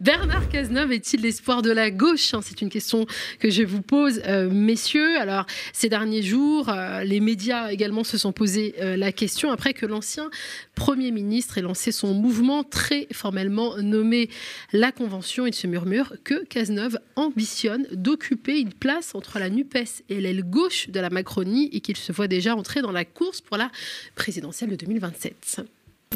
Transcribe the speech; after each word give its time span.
Bernard 0.00 0.48
Cazeneuve 0.48 0.92
est-il 0.92 1.22
l'espoir 1.22 1.60
de 1.60 1.72
la 1.72 1.90
gauche 1.90 2.32
hein, 2.32 2.40
C'est 2.40 2.62
une 2.62 2.68
question 2.68 3.04
que 3.40 3.50
je 3.50 3.64
vous 3.64 3.82
pose, 3.82 4.22
euh, 4.26 4.48
messieurs. 4.48 5.18
Alors, 5.18 5.44
ces 5.72 5.88
derniers 5.88 6.22
jours, 6.22 6.68
euh, 6.68 7.02
les 7.02 7.18
médias 7.18 7.72
également 7.72 8.04
se 8.04 8.16
sont 8.16 8.30
posé 8.30 8.76
euh, 8.80 8.96
la 8.96 9.10
question 9.10 9.50
après 9.50 9.74
que 9.74 9.86
l'ancien 9.86 10.30
Premier 10.76 11.10
ministre 11.10 11.58
ait 11.58 11.62
lancé 11.62 11.90
son 11.90 12.14
mouvement 12.14 12.62
très 12.62 13.08
formellement 13.12 13.76
nommé 13.78 14.30
la 14.72 14.92
Convention. 14.92 15.48
Il 15.48 15.54
se 15.54 15.66
murmure 15.66 16.14
que 16.22 16.44
Cazeneuve 16.44 17.00
ambitionne 17.16 17.88
d'occuper 17.90 18.60
une 18.60 18.72
place 18.72 19.16
entre 19.16 19.40
la 19.40 19.50
NUPES 19.50 20.04
et 20.10 20.20
l'aile 20.20 20.44
gauche 20.44 20.90
de 20.90 21.00
la 21.00 21.10
Macronie 21.10 21.70
et 21.72 21.80
qu'il 21.80 21.96
se 21.96 22.12
voit 22.12 22.28
déjà 22.28 22.54
entrer 22.54 22.82
dans 22.82 22.92
la 22.92 23.04
course 23.04 23.40
pour 23.40 23.56
la 23.56 23.72
présidentielle 24.14 24.70
de 24.70 24.76
2027. 24.76 25.62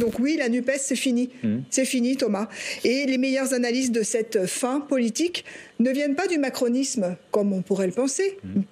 Donc 0.00 0.18
oui, 0.18 0.36
la 0.38 0.48
NUPES, 0.48 0.78
c'est 0.78 0.96
fini. 0.96 1.30
Mmh. 1.42 1.58
C'est 1.70 1.84
fini, 1.84 2.16
Thomas. 2.16 2.48
Et 2.84 3.04
les 3.06 3.18
meilleures 3.18 3.52
analyses 3.52 3.92
de 3.92 4.02
cette 4.02 4.46
fin 4.46 4.80
politique 4.80 5.44
ne 5.80 5.90
viennent 5.90 6.14
pas 6.14 6.26
du 6.26 6.38
macronisme, 6.38 7.16
comme 7.30 7.52
on 7.52 7.62
pourrait 7.62 7.86
le 7.86 7.92
penser, 7.92 8.38
mmh 8.42 8.62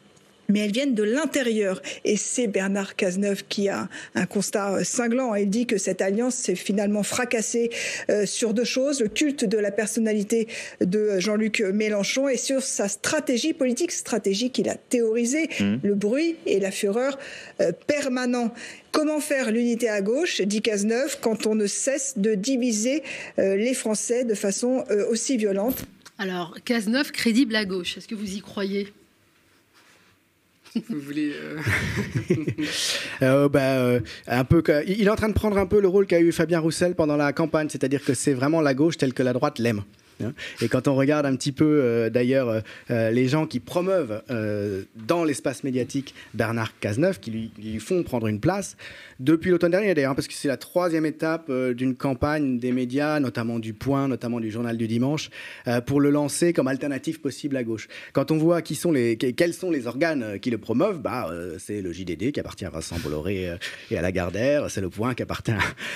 mais 0.50 0.60
elles 0.60 0.72
viennent 0.72 0.94
de 0.94 1.02
l'intérieur. 1.02 1.80
Et 2.04 2.16
c'est 2.16 2.46
Bernard 2.46 2.96
Cazeneuve 2.96 3.44
qui 3.48 3.68
a 3.68 3.88
un 4.14 4.26
constat 4.26 4.74
euh, 4.74 4.84
cinglant. 4.84 5.34
Il 5.34 5.48
dit 5.48 5.66
que 5.66 5.78
cette 5.78 6.02
alliance 6.02 6.34
s'est 6.34 6.54
finalement 6.54 7.02
fracassée 7.02 7.70
euh, 8.10 8.26
sur 8.26 8.54
deux 8.54 8.64
choses, 8.64 9.00
le 9.00 9.08
culte 9.08 9.44
de 9.44 9.58
la 9.58 9.70
personnalité 9.70 10.48
de 10.80 11.18
Jean-Luc 11.18 11.60
Mélenchon 11.60 12.28
et 12.28 12.36
sur 12.36 12.62
sa 12.62 12.88
stratégie 12.88 13.52
politique, 13.52 13.92
stratégie 13.92 14.50
qu'il 14.50 14.68
a 14.68 14.74
théorisée, 14.74 15.48
mmh. 15.58 15.76
le 15.82 15.94
bruit 15.94 16.36
et 16.46 16.60
la 16.60 16.70
fureur 16.70 17.18
euh, 17.60 17.72
permanent. 17.86 18.52
Comment 18.92 19.20
faire 19.20 19.52
l'unité 19.52 19.88
à 19.88 20.02
gauche, 20.02 20.40
dit 20.40 20.62
Cazeneuve, 20.62 21.18
quand 21.20 21.46
on 21.46 21.54
ne 21.54 21.66
cesse 21.66 22.14
de 22.16 22.34
diviser 22.34 23.04
les 23.38 23.72
Français 23.72 24.24
de 24.24 24.34
façon 24.34 24.84
aussi 25.08 25.36
violente? 25.36 25.84
Alors, 26.18 26.56
Cazeneuve 26.64 27.12
crédible 27.12 27.54
à 27.54 27.64
gauche, 27.64 27.96
est-ce 27.96 28.08
que 28.08 28.16
vous 28.16 28.34
y 28.34 28.40
croyez? 28.40 28.92
Vous 30.88 31.00
voulez 31.00 31.32
euh, 31.34 31.58
euh, 33.22 33.48
bah, 33.48 33.60
euh, 33.60 34.00
un 34.26 34.44
peu, 34.44 34.62
il 34.86 35.06
est 35.06 35.10
en 35.10 35.16
train 35.16 35.28
de 35.28 35.34
prendre 35.34 35.58
un 35.58 35.66
peu 35.66 35.80
le 35.80 35.88
rôle 35.88 36.06
qu'a 36.06 36.20
eu 36.20 36.32
Fabien 36.32 36.60
Roussel 36.60 36.94
pendant 36.94 37.16
la 37.16 37.32
campagne, 37.32 37.68
c'est-à-dire 37.68 38.04
que 38.04 38.14
c'est 38.14 38.32
vraiment 38.32 38.60
la 38.60 38.74
gauche 38.74 38.96
telle 38.96 39.12
que 39.12 39.22
la 39.22 39.32
droite 39.32 39.58
l'aime. 39.58 39.82
Hein. 40.22 40.32
Et 40.60 40.68
quand 40.68 40.88
on 40.88 40.94
regarde 40.94 41.26
un 41.26 41.36
petit 41.36 41.52
peu, 41.52 42.10
d'ailleurs, 42.12 42.62
les 42.88 43.28
gens 43.28 43.46
qui 43.46 43.60
promeuvent 43.60 44.22
dans 45.06 45.24
l'espace 45.24 45.64
médiatique 45.64 46.14
Bernard 46.34 46.78
Cazeneuve, 46.78 47.20
qui 47.20 47.30
lui, 47.58 47.80
font 47.80 48.02
prendre 48.02 48.26
une 48.26 48.40
place, 48.40 48.76
depuis 49.18 49.50
l'automne 49.50 49.70
dernier 49.72 49.94
d'ailleurs, 49.94 50.14
parce 50.14 50.28
que 50.28 50.34
c'est 50.34 50.48
la 50.48 50.56
troisième 50.56 51.06
étape 51.06 51.46
euh, 51.50 51.74
d'une 51.74 51.94
campagne 51.94 52.58
des 52.58 52.72
médias, 52.72 53.20
notamment 53.20 53.58
du 53.58 53.74
Point, 53.74 54.08
notamment 54.08 54.40
du 54.40 54.50
Journal 54.50 54.76
du 54.76 54.88
Dimanche, 54.88 55.30
euh, 55.66 55.80
pour 55.80 56.00
le 56.00 56.10
lancer 56.10 56.52
comme 56.52 56.68
alternative 56.68 57.20
possible 57.20 57.56
à 57.56 57.64
gauche. 57.64 57.88
Quand 58.12 58.30
on 58.30 58.38
voit 58.38 58.62
qui 58.62 58.74
sont 58.74 58.92
les, 58.92 59.16
quels 59.16 59.54
sont 59.54 59.70
les 59.70 59.86
organes 59.86 60.22
euh, 60.22 60.38
qui 60.38 60.50
le 60.50 60.58
promeuvent, 60.58 61.00
bah, 61.00 61.30
c'est 61.58 61.80
le 61.80 61.92
JDD 61.92 62.32
qui 62.32 62.40
appartient 62.40 62.64
à 62.64 62.70
Vincent 62.70 62.96
Bolloré 63.02 63.56
et 63.90 63.98
à 63.98 64.02
Lagardère, 64.02 64.70
c'est 64.70 64.80
le 64.80 64.88
Point 64.88 65.14
qui 65.14 65.22
appartient 65.22 65.52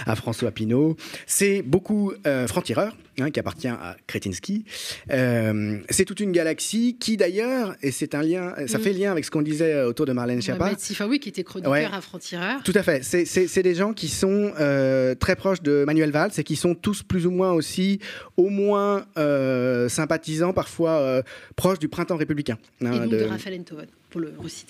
à 0.06 0.16
François 0.16 0.50
Pinault, 0.50 0.96
c'est 1.26 1.62
beaucoup 1.62 2.12
Franc-Tireur 2.46 2.94
hein, 3.18 3.30
qui 3.30 3.40
appartient 3.40 3.68
à 3.68 3.96
Kretinsky. 4.06 4.64
c'est 5.08 6.04
toute 6.04 6.20
une 6.20 6.32
galaxie 6.32 6.96
qui 6.98 7.16
d'ailleurs, 7.16 7.74
et 7.82 7.90
c'est 7.90 8.14
un 8.14 8.22
lien, 8.22 8.54
ça 8.66 8.78
mm. 8.78 8.82
fait 8.82 8.92
lien 8.92 9.12
avec 9.12 9.24
ce 9.24 9.30
qu'on 9.30 9.42
disait 9.42 9.82
autour 9.82 10.06
de 10.06 10.12
Marlène 10.12 10.42
Schiappa. 10.42 10.72
oui, 11.08 11.18
qui 11.18 11.28
était 11.28 11.44
chroniqueur 11.44 11.94
à 11.94 12.00
Franc-Tireur. 12.00 12.62
Tout 12.62 12.72
à 12.74 12.82
fait 12.82 13.02
c'est 13.02 13.62
des 13.62 13.74
gens 13.74 13.92
qui 13.92 14.08
sont 14.08 14.52
euh, 14.58 15.14
très 15.14 15.36
proches 15.36 15.62
de 15.62 15.84
Manuel 15.86 16.10
Valls 16.10 16.32
et 16.36 16.44
qui 16.44 16.56
sont 16.56 16.74
tous 16.74 17.02
plus 17.02 17.26
ou 17.26 17.30
moins 17.30 17.52
aussi, 17.52 18.00
au 18.36 18.48
moins 18.48 19.06
euh, 19.16 19.88
sympathisants, 19.88 20.52
parfois 20.52 21.00
euh, 21.00 21.22
proches 21.56 21.78
du 21.78 21.88
printemps 21.88 22.16
républicain. 22.16 22.58
Hein, 22.82 22.92
et 22.92 22.98
donc 23.00 23.08
de, 23.10 23.18
de 23.18 23.24
Raphaël 23.24 23.60
Enthoven. 23.60 23.86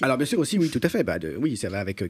Alors 0.02 0.16
bien 0.16 0.26
sûr 0.26 0.38
aussi, 0.38 0.58
oui, 0.58 0.70
tout 0.70 0.80
à 0.82 0.88
fait. 0.88 1.02
Bah, 1.02 1.18
de, 1.18 1.34
oui, 1.38 1.56
ça 1.56 1.68
va 1.68 1.80
avec 1.80 2.02
euh, 2.02 2.08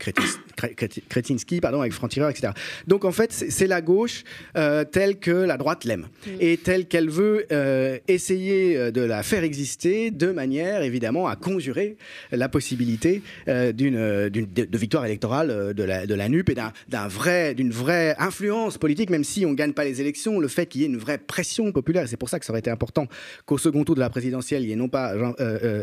Kretinsky, 1.08 1.60
pardon, 1.60 1.80
avec 1.80 1.92
Franc-Tireur, 1.92 2.30
etc. 2.30 2.52
Donc 2.86 3.04
en 3.04 3.12
fait, 3.12 3.32
c'est 3.32 3.66
la 3.66 3.80
gauche 3.80 4.24
euh, 4.56 4.84
telle 4.84 5.18
que 5.18 5.30
la 5.30 5.56
droite 5.56 5.84
l'aime 5.84 6.06
mm. 6.26 6.30
et 6.40 6.56
telle 6.56 6.86
qu'elle 6.86 7.10
veut 7.10 7.46
euh, 7.52 7.98
essayer 8.08 8.92
de 8.92 9.00
la 9.00 9.22
faire 9.22 9.44
exister 9.44 10.10
de 10.10 10.30
manière 10.30 10.82
évidemment 10.82 11.28
à 11.28 11.36
conjurer 11.36 11.96
la 12.30 12.48
possibilité 12.48 13.22
d'une 13.46 14.28
de, 14.28 14.28
de, 14.28 14.78
victoire 14.78 15.04
électorale 15.04 15.74
de 15.74 15.82
la, 15.82 16.06
de 16.06 16.14
la 16.14 16.28
NUP 16.28 16.50
et 16.50 16.54
d'un 16.54 17.08
vrai 17.08 17.54
d'une 17.54 17.70
vraie 17.70 18.14
influence 18.18 18.78
politique, 18.78 19.10
même 19.10 19.24
si 19.24 19.46
on 19.46 19.52
gagne 19.52 19.72
pas 19.72 19.84
les 19.84 20.00
élections, 20.00 20.40
le 20.40 20.48
fait 20.48 20.66
qu'il 20.66 20.82
y 20.82 20.84
ait 20.84 20.88
une 20.88 20.96
vraie 20.96 21.18
pression 21.18 21.72
populaire. 21.72 22.08
C'est 22.08 22.16
pour 22.16 22.28
ça 22.28 22.38
que 22.38 22.46
ça 22.46 22.52
aurait 22.52 22.60
été 22.60 22.70
important 22.70 23.06
qu'au 23.46 23.58
second 23.58 23.84
tour 23.84 23.94
de 23.94 24.00
la 24.00 24.10
présidentielle, 24.10 24.62
il 24.62 24.68
y 24.68 24.72
ait 24.72 24.76
non 24.76 24.88
pas 24.88 25.14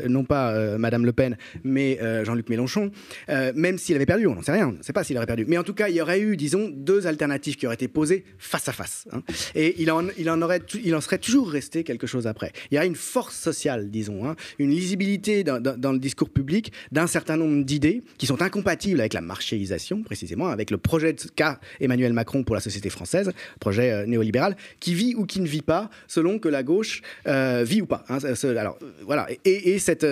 non 0.08 0.24
pas 0.24 0.78
Madame 0.78 1.06
Le 1.06 1.14
Pen, 1.14 1.38
mais 1.64 2.00
euh, 2.02 2.24
Jean-Luc 2.26 2.50
Mélenchon, 2.50 2.92
euh, 3.30 3.52
même 3.56 3.78
s'il 3.78 3.96
avait 3.96 4.06
perdu, 4.06 4.28
on 4.28 4.36
n'en 4.36 4.42
sait 4.42 4.52
rien, 4.52 4.70
on 4.70 4.78
ne 4.78 4.84
sait 4.84 4.94
pas 4.94 5.04
s'il 5.04 5.18
aurait 5.18 5.26
perdu. 5.26 5.46
Mais 5.48 5.58
en 5.58 5.64
tout 5.64 5.74
cas, 5.74 5.90
il 5.90 5.96
y 5.96 6.02
aurait 6.02 6.20
eu, 6.20 6.38
disons, 6.38 6.70
deux 6.70 7.08
alternatives 7.08 7.56
qui 7.56 7.66
auraient 7.66 7.76
été 7.76 7.88
posées 7.88 8.24
face 8.38 8.68
à 8.68 8.72
face. 8.72 9.06
Hein. 9.12 9.22
Et 9.56 9.82
il 9.82 9.92
en, 9.92 10.42
aurait, 10.42 10.62
serait 11.02 11.18
toujours 11.18 11.50
resté 11.50 11.84
quelque 11.84 12.08
chose 12.08 12.28
après. 12.28 12.52
Il 12.72 12.76
y 12.76 12.78
a 12.78 12.86
une 12.86 12.96
force 12.96 13.38
sociale, 13.38 13.90
disons, 13.90 14.26
hein, 14.26 14.36
une 14.60 14.72
lisibilité 14.72 15.44
dans, 15.44 15.92
le 15.92 16.00
discours 16.00 16.30
public 16.30 16.72
d'un 16.92 17.08
certain 17.08 17.38
nombre 17.38 17.64
d'idées 17.64 18.02
qui 18.18 18.26
sont 18.26 18.42
incompatibles 18.42 19.00
avec 19.00 19.14
la 19.14 19.22
marchéisation, 19.22 20.04
précisément, 20.04 20.48
avec 20.48 20.72
le 20.72 20.78
projet 20.78 21.16
qu'a 21.36 21.60
Emmanuel 21.80 22.14
Macron 22.14 22.44
pour 22.44 22.56
la 22.56 22.62
société 22.62 22.90
française, 22.90 23.32
projet 23.60 23.92
euh, 23.92 24.06
néolibéral, 24.06 24.56
qui 24.80 24.94
vit 24.94 25.16
ou 25.16 25.26
qui 25.26 25.42
ne 25.42 25.48
vit 25.48 25.62
pas, 25.62 25.90
selon 26.08 26.40
que 26.40 26.50
la 26.50 26.64
gauche 26.64 27.02
vit 27.26 27.82
ou 27.82 27.86
pas. 27.86 28.04
Hein. 28.10 28.20
alors, 28.58 28.78
voilà. 29.06 29.28
Et, 29.46 29.74
et 29.74 29.80
cette, 29.80 30.06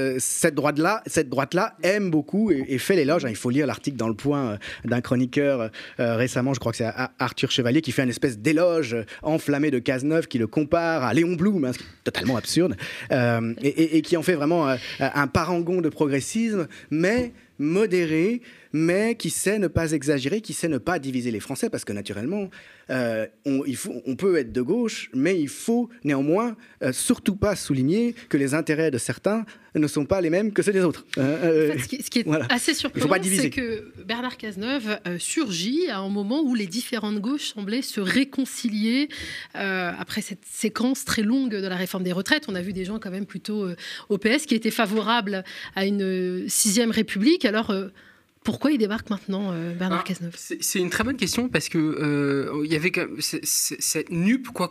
droite-là, 0.53 1.01
droite-là 1.27 1.75
aime 1.83 2.09
beaucoup 2.09 2.51
et, 2.51 2.77
fait 2.77 2.95
l'éloge. 2.95 3.25
Hein. 3.25 3.29
Il 3.29 3.35
faut 3.35 3.49
lire 3.49 3.67
l'article 3.67 3.97
dans 3.97 4.07
le 4.07 4.13
point 4.13 4.51
euh, 4.51 4.57
d'un 4.85 5.01
chroniqueur 5.01 5.69
euh, 5.99 6.15
récemment, 6.15 6.53
je 6.53 6.59
crois 6.59 6.71
que 6.71 6.77
c'est 6.77 6.89
Arthur 7.19 7.51
Chevalier, 7.51 7.81
qui 7.81 7.91
fait 7.91 8.03
une 8.03 8.09
espèce 8.09 8.37
d'éloge 8.37 8.95
enflammé 9.21 9.71
de 9.71 9.79
Cazeneuve, 9.79 10.27
qui 10.27 10.37
le 10.37 10.47
compare 10.47 11.03
à 11.03 11.13
Léon 11.13 11.33
Blum, 11.33 11.65
hein, 11.65 11.71
totalement 12.03 12.37
absurde, 12.37 12.75
euh, 13.11 13.53
et, 13.61 13.97
et, 13.97 14.01
qui 14.01 14.15
en 14.15 14.21
fait 14.23 14.35
vraiment 14.35 14.73
un 14.99 15.27
parangon 15.27 15.81
de 15.81 15.89
progressisme, 15.89 16.67
mais 16.89 17.33
modéré, 17.59 18.41
mais 18.71 19.15
qui 19.15 19.29
sait 19.29 19.59
ne 19.59 19.67
pas 19.67 19.91
exagérer, 19.91 20.41
qui 20.41 20.53
sait 20.53 20.67
ne 20.67 20.77
pas 20.77 20.99
diviser 20.99 21.31
les 21.31 21.39
Français, 21.39 21.69
parce 21.69 21.85
que 21.85 21.93
naturellement, 21.93 22.49
euh, 22.89 23.27
on, 23.45 23.63
il 23.65 23.75
faut, 23.75 24.01
on 24.05 24.15
peut 24.15 24.37
être 24.37 24.51
de 24.51 24.61
gauche, 24.61 25.09
mais 25.13 25.39
il 25.39 25.49
faut 25.49 25.89
néanmoins 26.03 26.55
euh, 26.83 26.91
surtout 26.91 27.35
pas 27.35 27.55
souligner 27.55 28.15
que 28.29 28.37
les 28.37 28.53
intérêts 28.53 28.91
de 28.91 28.97
certains 28.97 29.45
ne 29.75 29.87
sont 29.87 30.05
pas 30.05 30.19
les 30.19 30.31
mêmes 30.31 30.51
que 30.51 30.63
ceux 30.63 30.73
des 30.73 30.83
autres. 30.83 31.05
Euh, 31.19 31.77
ce, 31.77 31.87
qui, 32.09 32.19
est 32.19 32.27
assez 32.49 32.73
surprenant, 32.73 33.15
c'est 33.23 33.51
que 33.51 33.93
Bernard 34.03 34.37
Cazeneuve 34.37 34.99
surgit 35.19 35.89
à 35.89 35.99
un 35.99 36.09
moment 36.09 36.41
où 36.41 36.55
les 36.55 36.65
différentes 36.65 37.19
gauches 37.19 37.53
semblaient 37.53 37.83
se 37.83 38.01
réconcilier 38.01 39.09
après 39.53 40.21
cette 40.21 40.43
séquence 40.43 41.05
très 41.05 41.21
longue 41.21 41.51
de 41.51 41.67
la 41.67 41.75
réforme 41.75 42.03
des 42.03 42.11
retraites. 42.11 42.45
On 42.47 42.55
a 42.55 42.61
vu 42.61 42.73
des 42.73 42.83
gens 42.83 42.97
quand 42.97 43.11
même 43.11 43.27
plutôt 43.27 43.67
au 44.09 44.17
PS 44.17 44.47
qui 44.47 44.55
étaient 44.55 44.71
favorables 44.71 45.43
à 45.75 45.85
une 45.85 46.49
sixième 46.49 46.89
République. 46.89 47.45
Alors 47.49 47.73
pourquoi 48.43 48.71
il 48.71 48.77
débarque 48.77 49.09
maintenant, 49.09 49.51
euh, 49.51 49.73
Bernard 49.73 49.99
ah, 50.01 50.07
Cazeneuve? 50.07 50.35
C'est 50.37 50.79
une 50.79 50.89
très 50.89 51.03
bonne 51.03 51.17
question 51.17 51.49
parce 51.49 51.67
que 51.69 51.77
euh, 51.77 52.61
il 52.63 52.71
y 52.71 52.75
avait 52.75 52.91
cette 53.43 54.09
nupe, 54.09 54.49
quoi 54.49 54.69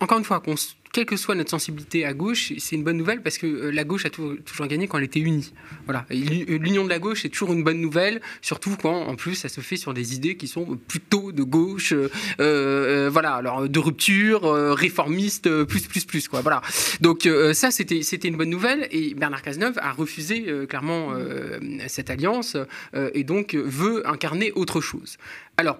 encore 0.00 0.18
une 0.18 0.24
fois, 0.24 0.40
qu'on 0.40 0.54
quelle 0.92 1.06
que 1.06 1.16
soit 1.16 1.34
notre 1.34 1.50
sensibilité 1.50 2.04
à 2.04 2.12
gauche, 2.12 2.52
c'est 2.58 2.76
une 2.76 2.82
bonne 2.82 2.96
nouvelle 2.96 3.22
parce 3.22 3.38
que 3.38 3.46
euh, 3.46 3.70
la 3.70 3.84
gauche 3.84 4.06
a 4.06 4.10
toujours 4.10 4.66
gagné 4.66 4.88
quand 4.88 4.98
elle 4.98 5.04
était 5.04 5.20
unie. 5.20 5.52
Voilà, 5.84 6.04
euh, 6.10 6.14
l'union 6.58 6.84
de 6.84 6.88
la 6.88 6.98
gauche 6.98 7.24
est 7.24 7.28
toujours 7.28 7.52
une 7.52 7.62
bonne 7.62 7.80
nouvelle, 7.80 8.20
surtout 8.42 8.76
quand 8.80 9.06
en 9.06 9.14
plus 9.14 9.34
ça 9.34 9.48
se 9.48 9.60
fait 9.60 9.76
sur 9.76 9.94
des 9.94 10.14
idées 10.14 10.36
qui 10.36 10.48
sont 10.48 10.78
plutôt 10.88 11.32
de 11.32 11.42
gauche, 11.42 11.94
euh, 12.40 13.08
voilà, 13.12 13.34
alors 13.34 13.68
de 13.68 13.78
rupture, 13.78 14.42
réformiste, 14.74 15.64
plus 15.64 15.82
plus 15.82 16.04
plus 16.04 16.28
quoi. 16.28 16.40
Voilà. 16.40 16.62
Donc 17.00 17.28
ça 17.52 17.70
c'était 17.70 18.02
c'était 18.02 18.28
une 18.28 18.36
bonne 18.36 18.50
nouvelle 18.50 18.88
et 18.90 19.14
Bernard 19.14 19.42
Cazeneuve 19.42 19.78
a 19.80 19.92
refusé 19.92 20.46
clairement 20.68 21.12
cette 21.88 22.10
alliance 22.10 22.56
et 23.14 23.24
donc 23.24 23.54
veut 23.54 24.06
incarner 24.08 24.52
autre 24.52 24.80
chose. 24.80 25.16
Alors 25.56 25.78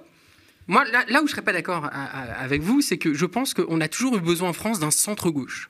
moi, 0.70 0.84
là, 0.84 1.02
où 1.08 1.16
je 1.16 1.22
ne 1.22 1.28
serais 1.28 1.42
pas 1.42 1.52
d'accord 1.52 1.90
avec 1.92 2.62
vous, 2.62 2.80
c'est 2.80 2.96
que 2.96 3.12
je 3.12 3.26
pense 3.26 3.54
qu'on 3.54 3.80
a 3.80 3.88
toujours 3.88 4.16
eu 4.16 4.20
besoin 4.20 4.50
en 4.50 4.52
France 4.52 4.78
d'un 4.78 4.92
centre-gauche. 4.92 5.68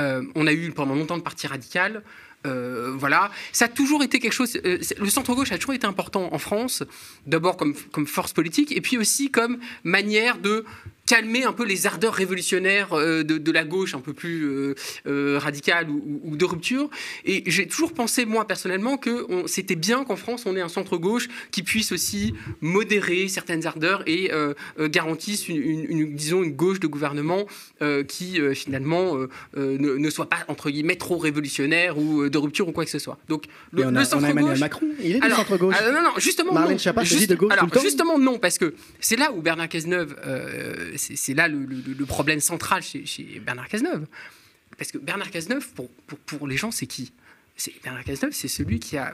Euh, 0.00 0.22
on 0.34 0.46
a 0.46 0.54
eu 0.54 0.70
pendant 0.70 0.94
longtemps 0.94 1.18
de 1.18 1.22
parti 1.22 1.46
radical. 1.46 2.02
Euh, 2.46 2.94
voilà, 2.96 3.30
ça 3.52 3.66
a 3.66 3.68
toujours 3.68 4.02
été 4.02 4.20
quelque 4.20 4.32
chose. 4.32 4.56
Euh, 4.64 4.78
le 4.98 5.10
centre-gauche 5.10 5.52
a 5.52 5.58
toujours 5.58 5.74
été 5.74 5.86
important 5.86 6.32
en 6.32 6.38
France, 6.38 6.82
d'abord 7.26 7.58
comme 7.58 8.06
force 8.06 8.32
politique, 8.32 8.74
et 8.74 8.80
puis 8.80 8.96
aussi 8.96 9.30
comme 9.30 9.58
manière 9.84 10.38
de 10.38 10.64
calmer 11.08 11.44
un 11.44 11.52
peu 11.52 11.64
les 11.64 11.86
ardeurs 11.86 12.12
révolutionnaires 12.12 12.90
de, 12.94 13.22
de, 13.22 13.52
la 13.52 13.64
gauche 13.64 13.94
un 13.94 14.00
peu 14.00 14.12
plus 14.12 14.74
radicale 15.06 15.88
ou, 15.88 16.20
ou, 16.22 16.36
de 16.36 16.44
rupture. 16.44 16.90
Et 17.24 17.42
j'ai 17.46 17.66
toujours 17.66 17.94
pensé, 17.94 18.26
moi 18.26 18.46
personnellement, 18.46 18.98
que 18.98 19.26
c'était 19.46 19.74
bien 19.74 20.04
qu'en 20.04 20.16
France, 20.16 20.44
on 20.46 20.54
ait 20.54 20.60
un 20.60 20.68
centre-gauche 20.68 21.28
qui 21.50 21.62
puisse 21.62 21.92
aussi 21.92 22.34
modérer 22.60 23.28
certaines 23.28 23.66
ardeurs 23.66 24.02
et 24.06 24.30
garantisse 24.78 25.48
une, 25.48 25.86
une, 25.88 26.14
disons, 26.14 26.42
une 26.42 26.52
gauche 26.52 26.80
de 26.80 26.86
gouvernement 26.86 27.46
qui, 28.06 28.40
finalement, 28.54 29.16
ne, 29.56 29.76
ne, 29.76 30.10
soit 30.10 30.28
pas, 30.28 30.44
entre 30.48 30.70
guillemets, 30.70 30.96
trop 30.96 31.18
révolutionnaire 31.18 31.98
ou 31.98 32.28
de 32.28 32.38
rupture 32.38 32.68
ou 32.68 32.72
quoi 32.72 32.84
que 32.84 32.90
ce 32.90 32.98
soit. 32.98 33.18
Donc, 33.28 33.44
le, 33.72 33.86
on 33.86 33.96
a, 33.96 34.04
centre 34.04 34.26
Emmanuel 34.26 34.58
Macron, 34.58 34.86
il 35.02 35.16
est 35.16 35.20
du 35.20 35.30
centre-gauche. 35.30 35.74
non, 35.80 36.02
non, 36.02 36.10
justement, 36.18 36.52
non. 36.52 36.68
de 36.68 37.34
gauche 37.34 37.52
alors, 37.52 37.68
justement, 37.82 38.18
non, 38.18 38.38
parce 38.38 38.58
que 38.58 38.74
c'est 39.00 39.16
là 39.16 39.32
où 39.32 39.40
Bernard 39.40 39.68
Cazeneuve, 39.68 40.16
euh, 40.26 40.92
c'est 40.98 41.34
là 41.34 41.48
le, 41.48 42.04
problème 42.06 42.40
central 42.40 42.82
chez, 42.82 43.40
Bernard 43.44 43.68
Cazeneuve. 43.68 44.06
Parce 44.76 44.92
que 44.92 44.98
Bernard 44.98 45.30
Cazeneuve, 45.30 45.68
pour, 45.74 45.88
pour, 46.06 46.18
pour 46.18 46.46
les 46.46 46.56
gens, 46.56 46.70
c'est 46.70 46.86
qui? 46.86 47.12
Bernard 47.82 48.04
Cazeneuve, 48.04 48.32
c'est 48.32 48.48
celui 48.48 48.78
qui 48.78 48.96
a 48.96 49.12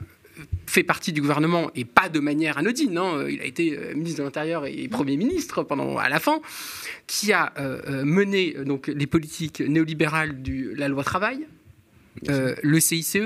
fait 0.66 0.82
partie 0.82 1.12
du 1.12 1.20
gouvernement 1.20 1.70
et 1.74 1.84
pas 1.84 2.08
de 2.08 2.18
manière 2.18 2.58
anodine. 2.58 2.92
Non 2.92 3.26
il 3.26 3.40
a 3.40 3.44
été 3.44 3.78
euh, 3.78 3.94
ministre 3.94 4.18
de 4.18 4.24
l'Intérieur 4.24 4.66
et 4.66 4.88
Premier 4.88 5.16
ministre 5.16 5.62
pendant 5.62 5.96
à 5.96 6.08
la 6.08 6.18
fin, 6.18 6.40
qui 7.06 7.32
a 7.32 7.52
euh, 7.58 8.04
mené 8.04 8.52
donc 8.64 8.88
les 8.88 9.06
politiques 9.06 9.60
néolibérales 9.60 10.42
de 10.42 10.74
la 10.74 10.88
loi 10.88 11.04
travail, 11.04 11.46
le 12.26 12.80
CICE, 12.80 13.18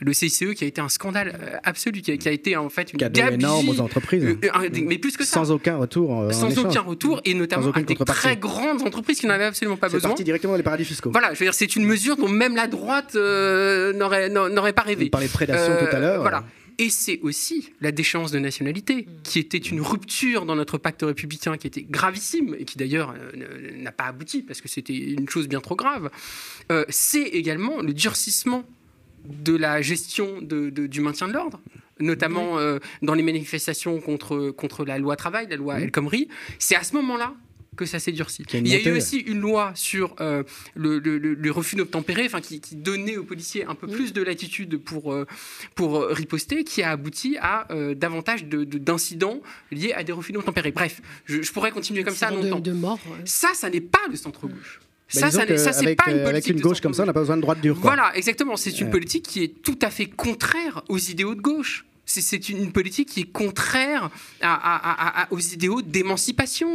le 0.00 0.12
CICE 0.12 0.54
qui 0.54 0.64
a 0.64 0.66
été 0.66 0.80
un 0.80 0.88
scandale 0.88 1.38
euh, 1.40 1.56
absolu, 1.64 2.00
qui 2.02 2.10
a, 2.10 2.30
été 2.30 2.56
en 2.56 2.68
fait 2.68 2.92
une 2.92 2.98
Cadeau 2.98 3.20
énorme 3.20 3.68
aux 3.68 3.80
entreprises. 3.80 4.24
Euh, 4.24 4.36
euh, 4.42 4.68
mais 4.84 4.98
plus 4.98 5.16
que 5.16 5.24
ça. 5.24 5.34
Sans 5.34 5.50
aucun 5.50 5.76
retour. 5.76 6.32
Sans 6.32 6.58
aucun 6.58 6.82
retour, 6.82 7.20
et 7.24 7.34
notamment 7.34 7.70
avec 7.70 7.86
des 7.86 7.96
très 7.96 8.36
grandes 8.36 8.82
entreprises 8.82 9.20
qui 9.20 9.26
n'en 9.26 9.34
avaient 9.34 9.44
absolument 9.44 9.76
pas 9.76 9.88
besoin. 9.88 10.00
C'est 10.00 10.08
parti 10.08 10.24
directement 10.24 10.52
dans 10.52 10.58
les 10.58 10.62
paradis 10.62 10.84
fiscaux. 10.84 11.10
Voilà, 11.10 11.32
je 11.34 11.38
veux 11.38 11.46
dire, 11.46 11.54
c'est 11.54 11.76
une 11.76 11.84
mesure 11.84 12.16
dont 12.16 12.28
même 12.28 12.56
la 12.56 12.66
droite 12.66 13.14
n'aurait 13.14 14.72
pas 14.72 14.82
rêvé. 14.82 15.06
On 15.06 15.10
parlait 15.10 15.28
de 15.28 15.32
prédation 15.32 15.72
tout 15.78 15.96
à 15.96 15.98
l'heure. 15.98 16.20
Voilà. 16.20 16.44
Et 16.78 16.90
c'est 16.90 17.20
aussi 17.22 17.70
la 17.80 17.90
déchéance 17.90 18.32
de 18.32 18.38
nationalité, 18.38 19.06
qui 19.22 19.38
était 19.38 19.56
une 19.56 19.80
rupture 19.80 20.44
dans 20.44 20.56
notre 20.56 20.76
pacte 20.76 21.00
républicain, 21.02 21.56
qui 21.56 21.66
était 21.66 21.86
gravissime, 21.88 22.54
et 22.58 22.66
qui 22.66 22.76
d'ailleurs 22.76 23.14
n'a 23.78 23.92
pas 23.92 24.04
abouti, 24.04 24.42
parce 24.42 24.60
que 24.60 24.68
c'était 24.68 24.94
une 24.94 25.28
chose 25.28 25.48
bien 25.48 25.60
trop 25.60 25.74
grave. 25.74 26.10
c'est 26.90 27.22
également 27.22 27.80
le 27.80 27.94
durcissement 27.94 28.64
de 29.28 29.56
la 29.56 29.82
gestion 29.82 30.40
du 30.40 31.00
maintien 31.00 31.28
de 31.28 31.32
l'ordre 31.32 31.60
notamment 32.00 32.58
euh, 32.58 32.78
dans 33.02 33.14
les 33.14 33.22
manifestations 33.22 34.00
contre, 34.00 34.50
contre 34.50 34.84
la 34.84 34.98
loi 34.98 35.16
travail, 35.16 35.46
la 35.48 35.56
loi 35.56 35.80
El 35.80 35.90
Khomri. 35.90 36.28
C'est 36.58 36.76
à 36.76 36.82
ce 36.82 36.94
moment-là 36.94 37.34
que 37.76 37.84
ça 37.84 37.98
s'est 37.98 38.12
durci. 38.12 38.42
Il 38.54 38.68
y 38.68 38.74
a 38.74 38.80
eu 38.80 38.96
aussi 38.96 39.18
une 39.18 39.40
loi 39.40 39.72
sur 39.74 40.16
euh, 40.20 40.42
le, 40.74 41.50
refus 41.50 41.76
d'obtempérer, 41.76 42.24
enfin 42.24 42.40
qui, 42.40 42.60
donnait 42.74 43.18
aux 43.18 43.24
policiers 43.24 43.66
un 43.66 43.74
peu 43.74 43.86
plus 43.86 44.14
de 44.14 44.22
latitude 44.22 44.78
pour, 44.78 45.12
euh, 45.12 45.26
pour 45.74 46.06
riposter, 46.06 46.64
qui 46.64 46.82
a 46.82 46.92
abouti 46.92 47.36
à 47.38 47.68
davantage 47.94 48.46
d'incidents 48.46 49.42
liés 49.70 49.92
à 49.92 50.04
des 50.04 50.12
refus 50.12 50.32
d'obtempérer. 50.32 50.72
Bref, 50.72 51.02
je, 51.26 51.52
pourrais 51.52 51.70
continuer 51.70 52.02
comme 52.02 52.14
ça 52.14 52.30
longtemps. 52.30 52.60
De, 52.60 52.72
mort, 52.72 52.98
Ça, 53.26 53.50
ça 53.52 53.68
n'est 53.68 53.82
pas 53.82 54.06
le 54.08 54.16
centre-gauche. 54.16 54.80
Bah, 55.14 55.30
ça, 55.30 55.30
ça, 55.30 55.72
c'est 55.72 55.94
pas 55.94 56.10
une 56.10 56.24
politique. 56.24 56.26
Avec 56.26 56.48
une 56.48 56.60
gauche 56.60 56.80
comme 56.80 56.92
ça, 56.92 57.04
on 57.04 57.06
n'a 57.06 57.12
pas 57.12 57.20
besoin 57.20 57.36
de 57.36 57.42
droite 57.42 57.60
dure. 57.60 57.76
Voilà, 57.80 58.10
exactement. 58.16 58.56
C'est 58.56 58.80
une 58.80 58.90
politique 58.90 59.24
qui 59.24 59.44
est 59.44 59.62
tout 59.62 59.78
à 59.82 59.90
fait 59.90 60.06
contraire 60.06 60.82
aux 60.88 60.98
idéaux 60.98 61.34
de 61.34 61.40
gauche 61.40 61.86
c'est 62.06 62.48
une 62.48 62.70
politique 62.70 63.08
qui 63.08 63.20
est 63.20 63.30
contraire 63.32 64.10
aux 65.30 65.40
idéaux 65.40 65.82
d'émancipation, 65.82 66.68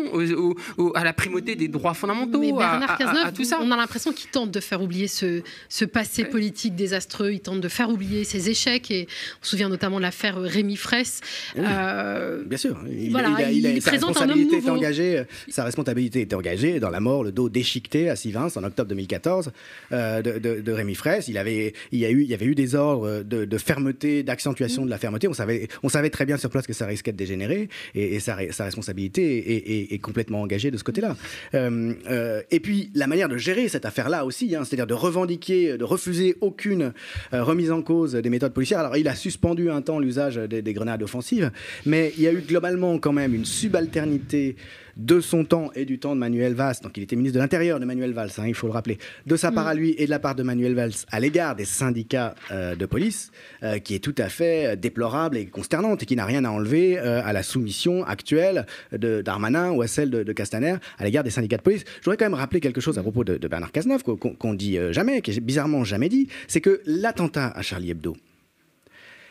à 0.94 1.04
la 1.04 1.14
primauté 1.14 1.56
des 1.56 1.70
droits 1.70 1.94
fondamentaux, 1.94 2.40
Mais 2.40 2.52
Bernard 2.52 3.00
à, 3.00 3.32
tout 3.32 3.46
ça. 3.46 3.60
On 3.62 3.72
a 3.72 3.78
l'impression 3.78 4.12
qu'il 4.12 4.30
tente 4.30 4.52
de 4.52 4.60
faire 4.60 4.82
oublier 4.82 5.08
ce, 5.08 5.42
passé 5.86 6.26
politique 6.26 6.76
désastreux, 6.76 7.32
il 7.32 7.40
tente 7.40 7.62
de 7.62 7.70
faire 7.70 7.90
oublier 7.90 8.24
ses 8.24 8.50
échecs, 8.50 8.92
et 8.92 9.08
on 9.42 9.46
se 9.46 9.52
souvient 9.52 9.70
notamment 9.70 9.98
de 9.98 10.02
l'affaire 10.02 10.40
Rémi 10.40 10.76
Fraisse. 10.76 11.22
Euh, 11.58 12.44
Bien 12.46 12.58
sûr, 12.58 12.78
il, 12.90 13.16
il, 13.52 13.82
sa 13.82 13.92
responsabilité 13.92 14.58
est 14.58 14.70
engagée, 14.70 15.24
sa 15.50 15.64
responsabilité 15.64 16.22
était 16.22 16.36
engagée 16.36 16.80
dans 16.80 16.90
la 16.90 17.00
mort, 17.00 17.24
le 17.24 17.32
dos 17.32 17.50
déchiqueté 17.50 18.10
à 18.10 18.16
Sivins 18.16 18.50
en 18.56 18.64
octobre 18.64 18.90
2014 18.90 19.52
euh, 19.92 20.22
de, 20.22 20.72
Rémi 20.72 20.96
Fraisse. 20.96 21.28
Il, 21.28 21.38
avait, 21.38 21.74
il, 21.92 22.00
y 22.00 22.06
a 22.06 22.10
eu, 22.10 22.22
il 22.24 22.30
y 22.30 22.34
avait 22.34 22.46
eu 22.46 22.56
des 22.56 22.76
ordres 22.76 23.24
de, 23.24 23.46
de 23.46 23.58
fermeté, 23.58 24.24
d'accentuation 24.24 24.86
de 24.86 24.90
la 24.90 24.98
fermeté 24.98 25.21
on 25.28 25.34
savait, 25.34 26.10
très 26.10 26.26
bien 26.26 26.38
sur 26.38 26.50
place 26.50 26.68
que 26.68 26.74
ça 26.74 26.86
risquait 26.86 27.12
de 27.12 27.18
dégénérer 27.18 27.70
et, 27.96 28.20
sa, 28.20 28.36
responsabilité 28.36 29.94
est, 29.94 30.00
complètement 30.00 30.42
engagée 30.42 30.72
de 30.72 30.78
ce 30.78 30.84
côté-là. 30.84 31.16
Euh, 31.54 31.94
euh, 32.10 32.42
et 32.52 32.60
puis, 32.60 32.90
la 32.96 33.08
manière 33.08 33.30
de 33.30 33.38
gérer 33.38 33.68
cette 33.68 33.86
affaire-là 33.86 34.26
aussi, 34.26 34.56
hein, 34.56 34.64
c'est-à-dire 34.64 34.88
de 34.88 34.94
revendiquer, 34.94 35.78
de 35.78 35.84
refuser 35.84 36.36
aucune 36.42 36.94
euh, 37.34 37.44
remise 37.44 37.72
en 37.72 37.82
cause 37.82 38.14
des 38.14 38.30
méthodes 38.30 38.54
policières. 38.54 38.80
Alors, 38.80 38.98
il 38.98 39.08
a 39.08 39.16
suspendu 39.16 39.70
un 39.70 39.82
temps 39.82 40.00
l'usage 40.00 40.36
des, 40.36 40.74
grenades 40.74 41.04
offensives, 41.04 41.52
mais 41.86 42.14
il 42.18 42.24
y 42.24 42.28
a 42.28 42.32
eu 42.32 42.42
globalement 42.42 42.98
quand 42.98 43.14
même 43.14 43.36
une 43.36 43.46
subalternité 43.46 44.56
de 45.06 45.20
son 45.20 45.46
temps 45.46 45.72
et 45.76 45.86
du 45.86 46.00
temps 46.00 46.16
de 46.16 46.20
Manuel 46.20 46.54
Valls, 46.54 46.76
donc 46.84 46.96
il 46.98 47.04
était 47.04 47.16
ministre 47.16 47.36
de 47.36 47.42
l'Intérieur 47.42 47.80
de 47.80 47.86
Manuel 47.86 48.14
Valls, 48.14 48.32
hein, 48.38 48.44
il 48.48 48.54
faut 48.54 48.68
le 48.68 48.74
rappeler, 48.74 48.98
de 49.26 49.36
sa 49.36 49.52
part 49.52 49.68
à 49.68 49.74
mm. 49.74 49.78
lui 49.78 49.96
et 49.98 50.06
de 50.06 50.10
la 50.10 50.20
part 50.20 50.36
de 50.36 50.44
Manuel 50.44 50.76
Valls 50.76 50.94
à 51.12 51.20
l'égard 51.20 51.56
des 51.56 51.66
syndicats 51.66 52.36
euh, 52.52 52.76
de 52.76 52.86
police, 52.86 53.32
euh, 53.64 53.80
qui 53.80 53.96
est 53.96 54.00
tout 54.00 54.16
à 54.18 54.30
fait 54.30 54.78
déplorable 54.78 55.38
et 55.38 55.48
consternante 55.48 56.04
et 56.04 56.06
qui 56.06 56.16
n'a 56.16 56.26
rien 56.26 56.46
à 56.46 56.50
enlever 56.50 57.00
euh, 57.00 57.22
à 57.24 57.34
la 57.34 57.44
soumission 57.44 58.04
actuelle 58.06 58.66
de 58.92 59.22
Darmanin 59.22 59.72
ou 59.72 59.82
à 59.82 59.88
celle 59.88 60.10
de, 60.10 60.32
Castaner 60.32 60.76
à 60.98 61.04
l'égard 61.04 61.24
des 61.24 61.30
syndicats 61.30 61.58
de 61.58 61.62
police. 61.62 61.84
Je 62.00 62.06
voudrais 62.06 62.18
quand 62.18 62.26
même 62.26 62.34
rappeler 62.36 62.62
quelque 62.62 62.80
chose 62.80 62.98
à 62.98 63.02
propos 63.02 63.24
de, 63.24 63.48
Bernard 63.48 63.72
Cazeneuve 63.72 64.04
qu'on 64.04 64.54
dit 64.54 64.78
jamais, 64.92 65.22
qui 65.22 65.32
est 65.32 65.40
bizarrement 65.42 65.84
jamais 65.84 66.08
dit, 66.08 66.30
c'est 66.48 66.62
que 66.62 66.82
l'attentat 66.86 67.48
à 67.48 67.62
Charlie 67.62 67.92
Hebdo, 67.92 68.16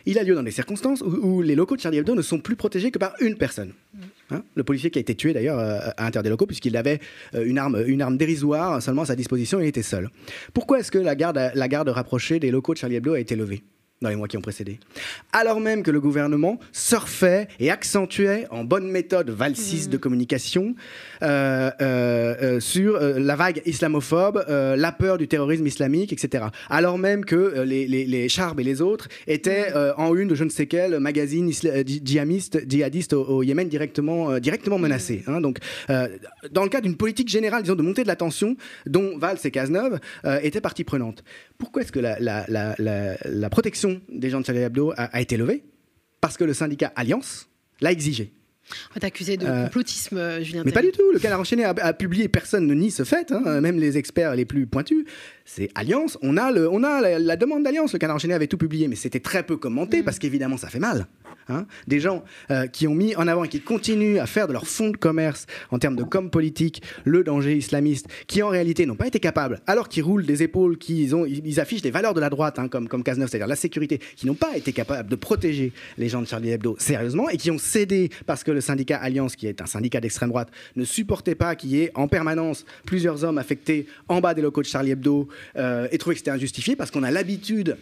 il 0.06 0.19
a 0.19 0.23
lieu 0.23 0.35
dans 0.35 0.43
des 0.43 0.50
circonstances 0.50 1.02
où, 1.02 1.43
les 1.43 1.55
locaux 1.55 1.76
de 1.76 1.81
Charlie 1.81 1.99
Hebdo 1.99 2.14
ne 2.14 2.23
sont 2.23 2.38
plus 2.38 2.56
protégés 2.56 2.91
que 2.91 2.99
par 2.99 3.14
une 3.20 3.37
personne. 3.37 3.73
Hein 4.31 4.43
le 4.55 4.62
policier 4.62 4.91
qui 4.91 4.99
a 4.99 5.00
été 5.00 5.14
tué 5.14 5.32
d'ailleurs 5.32 5.58
euh, 5.58 5.79
à 5.97 6.05
l'intérieur 6.05 6.23
des 6.23 6.31
locaux 6.31 6.47
puisqu'il 6.47 6.76
avait 6.76 7.00
euh, 7.35 7.44
une 7.44 7.58
arme, 7.58 7.82
une 7.87 8.00
arme 8.00 8.17
dérisoire 8.17 8.81
seulement 8.81 9.02
à 9.02 9.06
sa 9.06 9.17
disposition 9.17 9.61
et 9.61 9.64
il 9.64 9.69
était 9.69 9.82
seul. 9.82 10.08
Pourquoi 10.55 10.79
est-ce 10.79 10.91
que 10.91 10.99
la 10.99 11.14
garde, 11.14 11.50
la 11.55 11.69
garde 11.69 11.88
rapprochée 11.88 12.38
des 12.38 12.50
locaux 12.50 12.75
de 12.75 12.79
Charlie 12.79 12.97
Hebdo 12.97 13.14
a 13.14 13.20
été 13.20 13.35
levée? 13.35 13.62
Dans 14.02 14.08
les 14.08 14.17
mois 14.17 14.29
qui 14.29 14.38
ont 14.38 14.41
précédé. 14.41 14.79
Alors 15.32 15.61
même 15.61 15.82
que 15.82 15.91
le 15.91 16.00
gouvernement 16.00 16.58
surfait 16.73 17.49
et 17.58 17.70
accentuait 17.70 18.47
en 18.50 18.64
bonne 18.64 18.91
méthode 18.91 19.29
valsiste 19.29 19.88
mmh. 19.88 19.93
de 19.93 19.97
communication 19.99 20.75
euh, 21.23 21.70
euh, 21.82 22.35
euh, 22.41 22.61
sur 22.61 22.99
la 22.99 23.37
vague 23.37 23.61
islamophobe, 23.67 24.43
la 24.49 24.93
peur 24.93 25.19
du 25.19 25.29
terrorisme 25.29 25.67
islamique, 25.67 26.14
etc. 26.14 26.44
Alors 26.70 26.97
même 26.97 27.26
que 27.26 27.61
les, 27.61 27.87
les, 27.87 28.29
Charbes 28.31 28.61
et 28.61 28.64
les 28.64 28.81
autres 28.81 29.08
étaient 29.26 29.70
mmh. 29.70 30.00
en 30.00 30.14
une 30.14 30.29
de 30.29 30.35
je 30.35 30.44
ne 30.44 30.49
sais 30.49 30.67
quel 30.67 30.99
magazine 30.99 31.52
djihadiste, 31.52 32.67
djihadiste 32.67 33.12
au, 33.12 33.43
Yémen 33.43 33.69
directement, 33.69 34.38
directement 34.38 34.79
mmh. 34.79 34.82
menacé. 34.82 35.25
Hein. 35.26 35.43
Donc, 35.43 35.58
dans 35.88 36.62
le 36.62 36.69
cadre 36.69 36.85
d'une 36.85 36.97
politique 36.97 37.29
générale, 37.29 37.62
disons, 37.62 37.75
de 37.75 37.82
montée 37.82 38.02
de 38.02 38.08
la 38.08 38.17
tension, 38.17 38.56
dont 38.87 39.19
Valls 39.19 39.38
et 39.44 39.50
Cazeneuve 39.50 39.99
étaient 40.43 40.61
partie 40.61 40.85
prenante. 40.85 41.23
Pourquoi 41.58 41.83
est-ce 41.83 41.92
que 41.92 42.00
la, 42.00 42.19
la, 42.19 42.47
la, 42.49 43.16
la 43.25 43.50
protection 43.50 43.89
des 44.09 44.30
gens 44.30 44.40
de 44.40 44.47
Charlie 44.47 44.62
Hebdo 44.62 44.92
a, 44.97 45.20
été 45.20 45.37
levée 45.37 45.64
parce 46.20 46.37
que 46.37 46.44
le 46.44 46.54
syndicat 46.54 46.92
Alliance 46.97 47.49
l'a 47.80 47.92
exigé. 47.92 48.32
On 48.90 48.94
va 48.94 49.00
t'accuser 49.00 49.37
de 49.37 49.47
euh, 49.47 49.64
complotisme, 49.64 50.16
euh, 50.16 50.42
Julien. 50.42 50.62
Mais 50.64 50.70
pas 50.70 50.82
du 50.82 50.92
tout. 50.92 51.11
Le 51.12 51.18
canard 51.18 51.40
enchaîné 51.40 51.64
a, 51.64 51.92
publié, 51.92 52.28
personne 52.28 52.66
ne 52.66 52.75
nie 52.75 52.90
ce 52.90 53.02
fait, 53.02 53.32
hein. 53.32 53.61
même 53.61 53.80
les 53.80 53.99
experts 53.99 54.37
les 54.37 54.44
plus 54.44 54.66
pointus. 54.66 55.04
C'est 55.52 55.69
Alliance. 55.75 56.16
On 56.23 56.37
a, 56.37 56.52
le, 56.52 56.71
on 56.71 56.85
a 56.85 57.19
la, 57.19 57.37
demande 57.37 57.64
d'Alliance. 57.64 57.92
Le 57.92 57.99
canard 57.99 58.14
enchaîné 58.14 58.35
avait 58.35 58.47
tout 58.47 58.57
publié, 58.57 58.87
mais 58.87 58.95
c'était 58.95 59.19
très 59.19 59.42
peu 59.42 59.57
commenté 59.57 60.00
mm. 60.00 60.04
parce 60.04 60.21
qu'évidemment, 60.21 60.57
ça 60.57 60.69
fait 60.69 60.78
mal. 60.78 61.09
Hein. 61.49 61.66
des 61.88 61.99
gens 61.99 62.23
euh, 62.52 62.69
qui 62.69 62.87
ont 62.87 62.95
mis 62.95 63.16
en 63.16 63.26
avant 63.26 63.42
et 63.42 63.49
qui 63.49 63.61
continuent 63.61 64.19
à 64.19 64.26
faire 64.26 64.47
de 64.47 64.52
leur 64.52 64.69
fonds 64.69 64.90
de 64.90 64.97
commerce 64.97 65.47
en 65.71 65.80
termes 65.80 65.97
de 65.97 66.04
com 66.04 66.30
politique 66.30 66.83
le 67.04 67.25
danger 67.25 67.57
islamiste, 67.57 68.07
qui 68.28 68.42
en 68.42 68.49
réalité 68.49 68.87
n'ont 68.87 68.95
pas 68.95 69.09
été 69.09 69.19
capables, 69.19 69.61
alors 69.66 69.88
qu'ils 69.88 70.04
roulent 70.04 70.26
des 70.26 70.45
épaules, 70.45 70.78
qu'ils 70.78 71.14
ont, 71.16 71.26
ils 71.26 71.59
affichent 71.59 71.83
les 71.83 71.90
valeurs 71.90 72.14
de 72.14 72.21
la 72.21 72.30
droite, 72.30 72.61
hein, 72.61 72.69
comme, 72.69 72.87
comme 72.87 73.02
Cazeneuve, 73.02 73.28
c'est-à-dire 73.28 73.49
la 73.49 73.57
sécurité, 73.57 73.99
qui 74.16 74.26
n'ont 74.26 74.35
pas 74.35 74.57
été 74.57 74.73
capables 74.73 75.09
de 75.09 75.16
protéger 75.16 75.73
les 75.99 76.09
gens 76.09 76.23
de 76.23 76.26
Charlie 76.26 76.50
Hebdo 76.50 76.76
sérieusement 76.78 77.28
et 77.28 77.37
qui 77.37 77.50
ont 77.50 77.59
cédé 77.59 78.11
parce 78.26 78.45
que 78.45 78.52
le 78.52 78.61
syndicat 78.61 78.99
Alliance, 78.99 79.35
qui 79.35 79.49
est 79.49 79.61
un 79.61 79.66
syndicat 79.66 80.00
d'extrême 80.00 80.28
droite, 80.28 80.50
ne 80.76 80.85
supportait 80.85 81.35
pas 81.35 81.57
qu'il 81.57 81.71
y 81.71 81.83
ait 81.83 81.90
en 81.95 82.07
permanence 82.07 82.64
plusieurs 82.87 83.25
hommes 83.25 83.38
affectés 83.38 83.87
en 84.09 84.21
bas 84.21 84.35
des 84.35 84.42
locaux 84.42 84.62
de 84.62 84.66
Charlie 84.66 84.92
Hebdo 84.92 85.28
euh, 85.56 85.88
et 85.90 85.99
trouvait 85.99 86.14
que 86.14 86.20
c'était 86.20 86.30
injustifié 86.30 86.76
parce 86.76 86.90
qu'on 86.90 87.02
a 87.02 87.11
l'habitude 87.11 87.76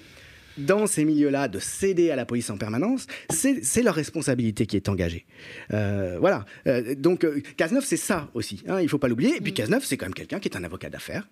dans 0.59 0.87
ces 0.87 1.05
milieux-là 1.05 1.49
de 1.49 1.59
céder 1.59 2.11
à 2.11 2.17
la 2.17 2.27
police 2.27 2.51
en 2.51 2.59
permanence, 2.59 3.07
c'est 3.31 3.83
leur 3.83 3.95
responsabilité 3.95 4.67
qui 4.67 4.77
est 4.77 4.89
engagée. 4.89 5.25
Euh, 5.73 6.17
voilà. 6.19 6.45
Euh, 6.67 6.95
donc, 6.95 7.25
euh, 7.25 7.41
Cazeneuve, 7.57 7.85
c'est 7.85 7.97
ça 7.97 8.29
aussi. 8.35 8.63
Hein, 8.67 8.81
il 8.81 8.85
ne 8.85 8.89
faut 8.89 8.99
pas 8.99 9.09
l'oublier. 9.09 9.37
Et 9.37 9.41
puis, 9.41 9.53
mm. 9.53 9.55
Cazeneuve, 9.55 9.85
c'est 9.85 9.97
quand 9.97 10.07
même 10.07 10.15
quelqu'un 10.15 10.41
qui 10.41 10.49
est 10.49 10.57
un 10.57 10.65
avocat 10.65 10.91
d'affaires 10.91 11.29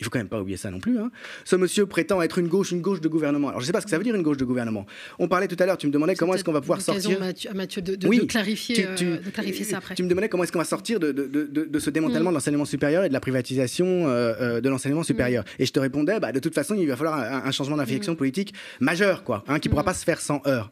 il 0.00 0.04
faut 0.04 0.10
quand 0.10 0.18
même 0.18 0.28
pas 0.28 0.40
oublier 0.40 0.56
ça 0.56 0.70
non 0.70 0.80
plus. 0.80 0.98
Hein. 0.98 1.10
Ce 1.44 1.56
monsieur 1.56 1.86
prétend 1.86 2.22
être 2.22 2.38
une 2.38 2.48
gauche, 2.48 2.72
une 2.72 2.80
gauche 2.80 3.00
de 3.00 3.08
gouvernement. 3.08 3.48
Alors 3.48 3.60
je 3.60 3.66
sais 3.66 3.72
pas 3.72 3.80
ce 3.80 3.84
que 3.84 3.90
ça 3.90 3.98
veut 3.98 4.04
dire 4.04 4.14
une 4.14 4.22
gauche 4.22 4.38
de 4.38 4.44
gouvernement. 4.44 4.86
On 5.18 5.28
parlait 5.28 5.46
tout 5.46 5.56
à 5.58 5.66
l'heure, 5.66 5.76
tu 5.76 5.86
me 5.86 5.92
demandais 5.92 6.14
comment 6.14 6.34
est-ce 6.34 6.44
qu'on 6.44 6.52
va 6.52 6.60
pouvoir 6.62 6.80
sortir. 6.80 7.20
Mathieu, 7.20 7.50
Mathieu 7.54 7.82
de, 7.82 7.96
de, 7.96 8.24
clarifier, 8.24 8.86
euh, 8.86 9.18
de, 9.18 9.30
clarifier, 9.30 9.64
ça 9.64 9.76
après. 9.76 9.94
Tu 9.94 10.02
me 10.02 10.08
demandais 10.08 10.28
comment 10.28 10.42
est-ce 10.44 10.52
qu'on 10.52 10.58
va 10.58 10.64
sortir 10.64 10.98
de, 10.98 11.78
ce 11.78 11.90
démantèlement 11.90 12.30
mm. 12.30 12.32
de 12.32 12.36
l'enseignement 12.36 12.64
supérieur 12.64 13.04
et 13.04 13.08
de 13.08 13.12
la 13.12 13.20
privatisation 13.20 13.86
euh, 13.86 14.34
euh, 14.40 14.60
de 14.60 14.68
l'enseignement 14.68 15.02
supérieur. 15.02 15.44
Mm. 15.44 15.62
Et 15.62 15.66
je 15.66 15.72
te 15.72 15.80
répondais, 15.80 16.18
bah, 16.18 16.32
de 16.32 16.38
toute 16.38 16.54
façon, 16.54 16.74
il 16.74 16.86
va 16.86 16.96
falloir 16.96 17.18
un, 17.18 17.50
changement 17.50 17.76
d'inflexion 17.76 18.14
mm. 18.14 18.16
politique 18.16 18.54
majeur, 18.80 19.22
quoi, 19.22 19.44
hein, 19.48 19.58
qui 19.58 19.68
ne 19.68 19.70
pourra 19.70 19.84
pas 19.84 19.94
se 19.94 20.04
faire 20.04 20.20
sans 20.20 20.40
heurts. 20.46 20.70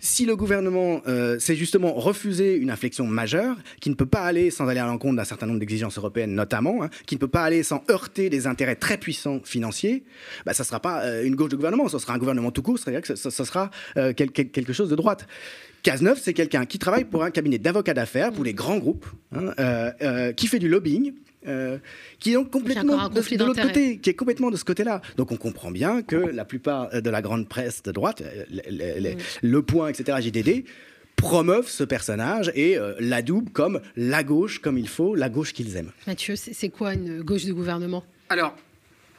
si 0.00 0.24
le 0.24 0.36
gouvernement 0.36 1.02
s'est 1.38 1.56
justement 1.56 1.92
refusé 1.92 2.56
une 2.56 2.70
inflexion 2.70 3.06
majeure, 3.06 3.56
qui 3.80 3.90
ne 3.90 3.94
peut 3.94 4.06
pas 4.06 4.22
aller 4.22 4.50
sans 4.50 4.68
aller 4.68 4.80
à 4.80 4.86
l'encontre 4.86 5.16
d'un 5.16 5.24
certain 5.24 5.46
nombre 5.46 5.58
d'exigences 5.58 5.98
européennes 5.98 6.34
notamment, 6.34 6.82
hein, 6.82 6.90
qui 7.06 7.16
ne 7.16 7.20
peut 7.20 7.28
pas 7.28 7.42
aller 7.42 7.62
sans 7.62 7.82
heurter 7.90 8.21
des 8.28 8.46
intérêts 8.46 8.76
très 8.76 8.96
puissants 8.96 9.40
financiers, 9.44 10.04
bah, 10.46 10.52
ça 10.52 10.62
ne 10.62 10.66
sera 10.66 10.80
pas 10.80 11.04
euh, 11.04 11.24
une 11.24 11.34
gauche 11.34 11.50
de 11.50 11.56
gouvernement, 11.56 11.88
ce 11.88 11.98
sera 11.98 12.14
un 12.14 12.18
gouvernement 12.18 12.50
tout 12.50 12.62
court, 12.62 12.78
c'est-à-dire 12.78 13.02
que 13.02 13.14
ce, 13.14 13.30
sera 13.30 13.70
euh, 13.96 14.12
quelque 14.12 14.72
chose 14.72 14.90
de 14.90 14.96
droite. 14.96 15.26
Cazeneuve, 15.82 16.20
c'est 16.20 16.32
quelqu'un 16.32 16.64
qui 16.64 16.78
travaille 16.78 17.04
pour 17.04 17.24
un 17.24 17.30
cabinet 17.30 17.58
d'avocats 17.58 17.94
d'affaires, 17.94 18.32
pour 18.32 18.44
les 18.44 18.54
grands 18.54 18.78
groupes, 18.78 19.06
hein, 19.34 19.52
euh, 19.58 20.32
qui 20.32 20.46
fait 20.46 20.60
du 20.60 20.68
lobbying, 20.68 21.12
qui 22.20 22.30
est 22.30 22.34
donc 22.34 22.50
complètement 22.50 23.08
de, 23.08 23.36
de 23.36 23.44
l'autre 23.44 23.62
côté, 23.62 23.98
qui 23.98 24.10
est 24.10 24.14
complètement 24.14 24.50
de 24.52 24.56
ce 24.56 24.64
côté-là. 24.64 25.02
Donc 25.16 25.32
on 25.32 25.36
comprend 25.36 25.72
bien 25.72 26.02
que 26.02 26.14
la 26.14 26.44
plupart 26.44 27.02
de 27.02 27.10
la 27.10 27.20
grande 27.20 27.48
presse 27.48 27.82
de 27.82 27.90
droite, 27.90 28.22
mm. 28.22 29.16
Le 29.42 29.62
Point, 29.62 29.88
etc., 29.88 30.18
JDD, 30.20 30.64
promeuvent 31.22 31.68
ce 31.68 31.84
personnage 31.84 32.50
et 32.54 32.76
euh, 32.76 32.94
l'adoubent 32.98 33.50
comme 33.52 33.80
la 33.96 34.24
gauche, 34.24 34.58
comme 34.58 34.76
il 34.76 34.88
faut, 34.88 35.14
la 35.14 35.28
gauche 35.28 35.52
qu'ils 35.52 35.76
aiment. 35.76 35.92
Mathieu, 36.06 36.34
c'est 36.36 36.68
quoi 36.68 36.94
une 36.94 37.22
gauche 37.22 37.44
de 37.44 37.52
gouvernement? 37.52 38.04
Alors, 38.32 38.56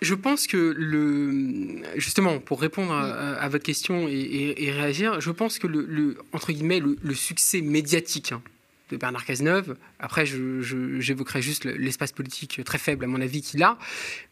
je 0.01 0.15
pense 0.15 0.47
que 0.47 0.73
le, 0.75 1.83
justement, 1.97 2.39
pour 2.39 2.59
répondre 2.59 2.91
à, 2.91 3.47
votre 3.47 3.63
question 3.63 4.07
et, 4.09 4.71
réagir, 4.71 5.21
je 5.21 5.29
pense 5.29 5.59
que 5.59 5.67
le, 5.67 6.17
entre 6.31 6.51
guillemets, 6.51 6.79
le, 6.79 7.13
succès 7.13 7.61
médiatique 7.61 8.31
hein, 8.31 8.41
de 8.89 8.97
Bernard 8.97 9.23
Cazeneuve, 9.23 9.77
après 9.99 10.25
j'évoquerai 10.25 11.43
juste 11.43 11.65
l'espace 11.65 12.11
politique 12.11 12.63
très 12.65 12.79
faible 12.79 13.05
à 13.05 13.07
mon 13.07 13.21
avis 13.21 13.43
qu'il 13.43 13.61
a, 13.61 13.77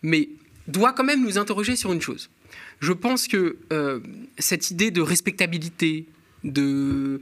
mais 0.02 0.30
doit 0.66 0.94
quand 0.94 1.04
même 1.04 1.22
nous 1.24 1.38
interroger 1.38 1.76
sur 1.76 1.94
une 1.94 2.02
chose. 2.02 2.32
Je 2.80 2.92
pense 2.92 3.28
que 3.28 3.58
euh, 3.72 4.00
cette 4.40 4.72
idée 4.72 4.90
de 4.90 5.02
respectabilité, 5.02 6.08
de, 6.44 7.20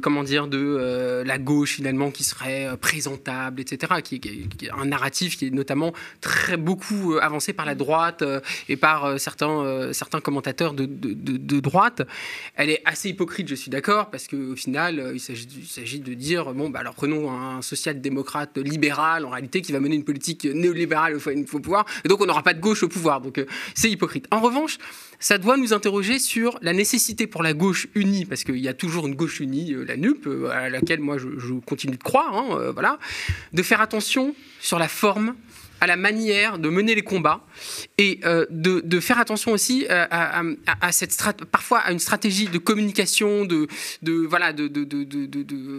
comment 0.00 0.22
dire 0.22 0.46
de 0.46 0.58
euh, 0.58 1.24
la 1.24 1.38
gauche 1.38 1.74
finalement 1.74 2.10
qui 2.10 2.24
serait 2.24 2.66
euh, 2.66 2.76
présentable 2.76 3.60
etc 3.60 3.94
qui, 4.02 4.20
est 4.62 4.70
un 4.70 4.86
narratif 4.86 5.36
qui 5.36 5.46
est 5.46 5.50
notamment 5.50 5.92
très 6.20 6.56
beaucoup 6.56 7.14
euh, 7.14 7.20
avancé 7.20 7.52
par 7.52 7.66
la 7.66 7.74
droite 7.74 8.22
et 8.68 8.76
par 8.76 9.18
certains 9.18 9.92
certains 9.92 10.20
commentateurs 10.20 10.74
de, 10.74 11.60
droite. 11.60 12.02
Elle 12.54 12.70
est 12.70 12.82
assez 12.84 13.10
hypocrite 13.10 13.48
je 13.48 13.54
suis 13.54 13.70
d'accord 13.70 14.10
parce 14.10 14.26
qu'au 14.28 14.56
final 14.56 15.12
il 15.14 15.20
s'agit 15.20 16.00
de 16.00 16.14
dire 16.14 16.52
bon 16.54 16.70
bah 16.70 16.80
alors 16.80 16.94
prenons 16.94 17.30
un 17.30 17.62
social-démocrate 17.62 18.58
libéral 18.58 19.24
en 19.24 19.30
réalité 19.30 19.62
qui 19.62 19.72
va 19.72 19.80
mener 19.80 19.96
une 19.96 20.04
politique 20.04 20.44
néolibérale 20.44 21.18
fois 21.18 21.32
au 21.32 21.60
pouvoir 21.60 21.84
et 22.04 22.08
donc 22.08 22.20
on 22.20 22.26
n'aura 22.26 22.42
pas 22.42 22.54
de 22.54 22.60
gauche 22.60 22.82
au 22.82 22.88
pouvoir. 22.88 23.20
Donc 23.20 23.44
c'est 23.74 23.90
hypocrite. 23.90 24.26
En 24.30 24.40
revanche 24.40 24.78
ça 25.24 25.38
doit 25.38 25.56
nous 25.56 25.72
interroger 25.72 26.18
sur 26.18 26.58
la 26.60 26.74
nécessité 26.74 27.26
pour 27.26 27.42
la 27.42 27.54
gauche 27.54 27.88
unie, 27.94 28.26
parce 28.26 28.44
qu'il 28.44 28.58
y 28.58 28.68
a 28.68 28.74
toujours 28.74 29.06
une 29.06 29.14
gauche 29.14 29.40
unie, 29.40 29.72
euh, 29.72 29.82
la 29.82 29.96
NUP, 29.96 30.26
euh, 30.26 30.50
à 30.50 30.68
laquelle 30.68 31.00
moi 31.00 31.16
je, 31.16 31.54
continue 31.60 31.96
de 31.96 32.02
croire, 32.02 32.36
hein, 32.36 32.58
euh, 32.58 32.72
voilà, 32.72 32.98
de 33.54 33.62
faire 33.62 33.80
attention 33.80 34.34
sur 34.60 34.78
la 34.78 34.86
forme 34.86 35.34
à 35.80 35.86
la 35.86 35.96
manière 35.96 36.58
de 36.58 36.68
mener 36.68 36.94
les 36.94 37.02
combats 37.02 37.42
et 37.98 38.20
de, 38.50 39.00
faire 39.00 39.18
attention 39.18 39.52
aussi 39.52 39.86
à, 39.88 40.92
cette 40.92 41.14
parfois 41.50 41.80
à 41.80 41.92
une 41.92 41.98
stratégie 41.98 42.46
de 42.46 42.56
communication 42.56 43.44
de, 43.44 43.66
voilà 44.26 44.54
de, 44.54 44.68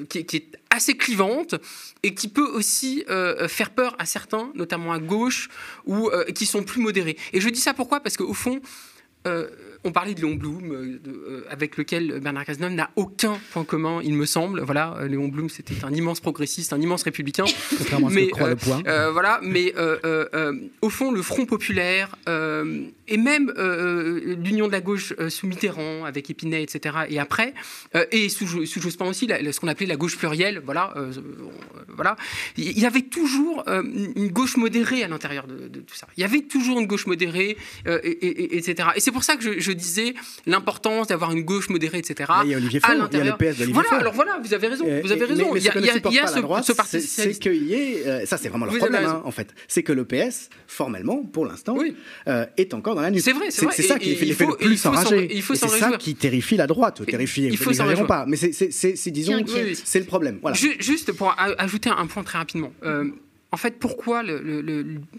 qui, 0.04 0.26
qui, 0.26 0.36
est 0.36 0.60
assez 0.70 0.96
clivante 0.96 1.56
et 2.04 2.14
qui 2.14 2.28
peut 2.28 2.46
aussi 2.46 3.04
faire 3.48 3.72
peur 3.72 3.96
à 3.98 4.06
certains, 4.06 4.52
notamment 4.54 4.92
à 4.92 5.00
gauche 5.00 5.50
ou 5.88 6.12
qui 6.36 6.46
sont 6.46 6.62
plus 6.62 6.82
modérés. 6.82 7.18
Et 7.34 7.42
je 7.42 7.50
dis 7.50 7.62
ça 7.62 7.74
pourquoi? 7.74 8.00
Parce 8.02 8.18
qu'au 8.18 8.34
fond, 8.34 8.62
Uh. 9.26 9.75
On 9.86 9.92
parlait 9.92 10.16
de 10.16 10.22
Léon 10.22 10.36
Blum, 10.36 10.72
euh, 10.72 11.00
euh, 11.08 11.46
avec 11.50 11.78
lequel 11.78 12.20
Bernard 12.20 12.46
Cazeneuve 12.46 12.74
n'a 12.74 12.90
aucun 12.96 13.38
point 13.52 13.64
commun, 13.64 14.02
il 14.04 14.16
me 14.16 14.26
semble. 14.26 14.62
Voilà, 14.62 14.98
Léon 15.08 15.28
Blum, 15.28 15.48
c'était 15.48 15.86
un 15.86 15.94
immense 15.94 16.20
progressiste, 16.20 16.74
un 16.74 16.82
immense 16.82 17.04
républicain. 17.04 17.46
mais, 18.10 18.32
le 18.36 19.12
voilà, 19.12 19.40
mais 19.44 19.74
au 20.82 20.90
fond, 20.90 21.12
le 21.12 21.22
Front 21.22 21.46
populaire 21.46 22.16
et 23.08 23.18
même 23.18 23.54
l'Union 24.44 24.68
de 24.68 24.72
la 24.72 24.82
gauche 24.82 25.14
sous 25.30 25.48
Mitterrand, 25.48 26.06
avec 26.06 26.30
Épinay, 26.30 26.64
etc. 26.64 26.96
Et 27.10 27.20
après, 27.20 27.54
et 28.12 28.30
sous, 28.30 28.66
sous 28.66 28.82
Jospin 28.82 29.06
aussi, 29.06 29.28
ce 29.28 29.60
qu'on 29.60 29.68
appelait 29.68 29.86
la 29.86 29.98
gauche 29.98 30.18
plurielle. 30.18 30.62
Voilà, 30.66 30.94
voilà. 31.90 32.16
Il 32.58 32.80
y 32.80 32.86
avait 32.86 33.04
toujours 33.04 33.64
une 33.68 34.30
gauche 34.30 34.58
modérée 34.58 35.04
à 35.04 35.08
l'intérieur 35.08 35.46
de, 35.46 35.68
tout 35.80 35.96
ça. 35.96 36.08
Il 36.18 36.22
y 36.22 36.24
avait 36.24 36.42
toujours 36.42 36.80
une 36.80 36.88
gauche 36.88 37.06
modérée, 37.06 37.58
et, 37.86 38.58
etc. 38.58 38.90
Et 38.96 39.00
c'est 39.00 39.12
pour 39.12 39.24
ça 39.24 39.36
que 39.36 39.60
je, 39.60 39.75
disais 39.76 40.14
l'importance 40.46 41.08
d'avoir 41.08 41.32
une 41.32 41.44
gauche 41.44 41.70
modérée, 41.70 42.00
etc. 42.00 42.32
il 42.44 42.52
y 42.52 42.54
a 42.54 42.58
Olivier 42.58 42.80
Faure, 42.80 42.96
il 43.12 43.18
y 43.18 43.22
a 43.22 43.24
le 43.24 43.32
PS 43.32 43.58
d'Olivier 43.58 43.74
Voilà, 43.74 43.90
alors 43.94 44.14
voilà, 44.14 44.40
vous 44.44 44.54
avez 44.54 44.68
raison. 44.68 44.86
Vous 45.04 45.12
avez 45.12 45.26
raison. 45.26 45.56
il 45.56 45.64
y 45.64 45.70
a, 45.70 45.78
il 45.78 45.86
y 46.14 46.20
a, 46.20 46.28
ce, 46.28 46.72
parti 46.74 47.02
C'est 47.02 47.38
qu'il 47.40 47.74
ait, 47.74 48.08
euh, 48.08 48.26
ça 48.26 48.38
c'est 48.38 48.50
vraiment 48.50 48.66
le 48.66 48.78
problème, 48.78 49.06
hein, 49.06 49.22
en 49.24 49.32
fait. 49.32 49.54
C'est 49.68 49.84
que 49.84 49.94
le 49.94 50.06
PS, 50.06 50.50
formellement, 50.68 51.24
pour 51.24 51.46
l'instant, 51.46 51.78
euh, 52.28 52.46
est 52.58 52.74
encore 52.74 52.96
dans 52.96 53.02
la 53.02 53.12
nuit. 53.12 53.22
C'est 53.22 53.34
vrai, 53.34 53.52
c'est 53.52 53.82
ça 53.82 54.00
qui 54.00 54.16
fait, 54.16 54.26
le 54.26 54.56
plus 54.56 54.86
enrager. 54.86 55.42
C'est 55.42 55.68
ça 55.68 55.98
qui 55.98 56.16
terrifie 56.16 56.58
la 56.58 56.68
droite, 56.68 57.06
terrifie. 57.06 57.44
Il 57.46 57.58
faut 57.58 57.74
s'en 57.74 58.06
pas. 58.06 58.26
Mais 58.28 58.38
c'est, 58.38 59.12
disons, 59.12 59.44
c'est 59.84 60.00
le 60.00 60.06
problème. 60.06 60.40
Juste 60.80 61.12
pour 61.14 61.36
ajouter 61.38 61.90
un 61.90 62.08
point 62.08 62.24
très 62.24 62.38
rapidement. 62.38 62.72
En 63.56 63.58
fait, 63.58 63.80
pourquoi, 63.80 64.22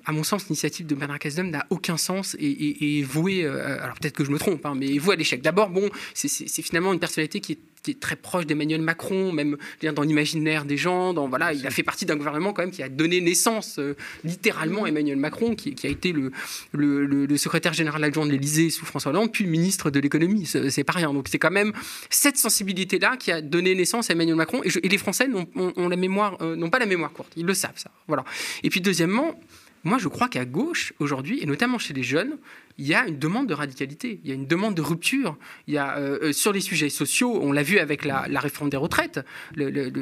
à 0.05 0.13
mon 0.13 0.23
sens, 0.23 0.49
l'initiative 0.49 0.87
de 0.87 0.95
Bernard 0.95 1.19
Cazeneuve 1.19 1.51
n'a 1.51 1.65
aucun 1.71 1.97
sens 1.97 2.37
et, 2.39 2.99
est 2.99 3.03
vouée, 3.03 3.47
euh, 3.47 3.83
alors 3.83 3.97
peut-être 3.99 4.13
que 4.13 4.27
je 4.27 4.31
me 4.31 4.39
trompe, 4.39 4.67
hein, 4.67 4.75
mais 4.77 4.99
vouée 4.99 5.15
à 5.15 5.17
l'échec. 5.17 5.41
D'abord, 5.41 5.71
bon, 5.71 5.89
c'est 6.13 6.61
finalement 6.61 6.93
une 6.93 6.99
personnalité 6.99 7.41
qui 7.41 7.53
est 7.53 7.59
très 7.95 8.17
proche 8.17 8.47
d'Emmanuel 8.47 8.83
Macron, 8.83 9.33
même 9.33 9.57
dans 9.83 10.03
l'imaginaire 10.03 10.65
des 10.65 10.77
gens. 10.77 11.15
Dans, 11.15 11.29
voilà, 11.29 11.53
il 11.53 11.67
a 11.67 11.71
fait 11.71 11.83
partie 11.83 12.07
d'un 12.07 12.17
gouvernement 12.17 12.53
quand 12.53 12.63
même 12.63 12.71
qui 12.71 12.83
a 12.83 12.89
donné 12.89 13.21
naissance 13.21 13.79
euh, 13.79 13.95
littéralement 14.25 14.85
à 14.85 14.89
Emmanuel 14.89 15.17
Macron, 15.17 15.55
qui, 15.55 15.75
a 15.85 15.89
été 15.89 16.13
le, 16.13 17.37
secrétaire 17.37 17.75
général 17.75 18.03
adjoint 18.05 18.27
de 18.27 18.31
l'Élysée 18.31 18.71
sous 18.71 18.87
François 18.87 19.11
Hollande, 19.11 19.33
puis 19.33 19.47
ministre 19.47 19.91
de 19.91 20.01
l'économie. 20.01 20.47
C'est 20.47 20.85
pas 20.85 20.95
rien. 20.95 21.13
Donc 21.13 21.29
c'est 21.29 21.39
quand 21.39 21.51
même 21.51 21.73
cette 22.11 22.37
sensibilité-là 22.37 23.17
qui 23.17 23.33
a 23.33 23.41
donné 23.41 23.75
naissance 23.75 24.11
à 24.11 24.15
Emmanuel 24.15 24.37
Macron. 24.37 24.63
Et, 24.65 24.89
les 24.89 24.99
Français 24.99 25.29
n'ont 25.29 25.89
la 25.89 25.97
mémoire, 25.97 26.37
euh, 26.41 26.69
pas 26.69 26.79
la 26.79 26.87
mémoire 26.87 27.13
courte. 27.13 27.33
Ils 27.37 27.47
le 27.47 27.55
savent 27.55 27.77
ça. 27.77 27.91
Voilà. 28.09 28.25
Et 28.63 28.71
puis 28.71 28.81
deuxièmement, 28.81 29.39
moi 29.87 29.99
je 29.99 30.09
crois 30.09 30.29
qu'à 30.29 30.45
gauche 30.45 30.93
aujourd'hui, 30.99 31.43
et 31.43 31.47
notamment 31.47 31.79
chez 31.79 31.95
les 31.95 32.03
jeunes, 32.03 32.39
il 32.79 32.87
y 32.87 32.95
a 32.95 33.07
une 33.07 33.19
demande 33.19 33.47
de 33.47 33.55
radicalité, 33.55 34.21
il 34.23 34.29
y 34.29 34.33
a 34.33 34.35
une 34.35 34.47
demande 34.47 34.75
de 34.75 34.83
rupture. 34.83 35.39
Il 35.67 35.75
y 35.75 35.79
a, 35.79 35.97
euh, 35.97 36.19
euh, 36.23 36.33
sur 36.33 36.53
les 36.53 36.61
sujets 36.61 36.91
sociaux, 36.91 37.39
on 37.41 37.53
l'a 37.53 37.63
vu 37.63 37.79
avec 37.79 38.05
la, 38.05 38.27
réforme 38.41 38.69
des 38.69 38.77
retraites, 38.77 39.21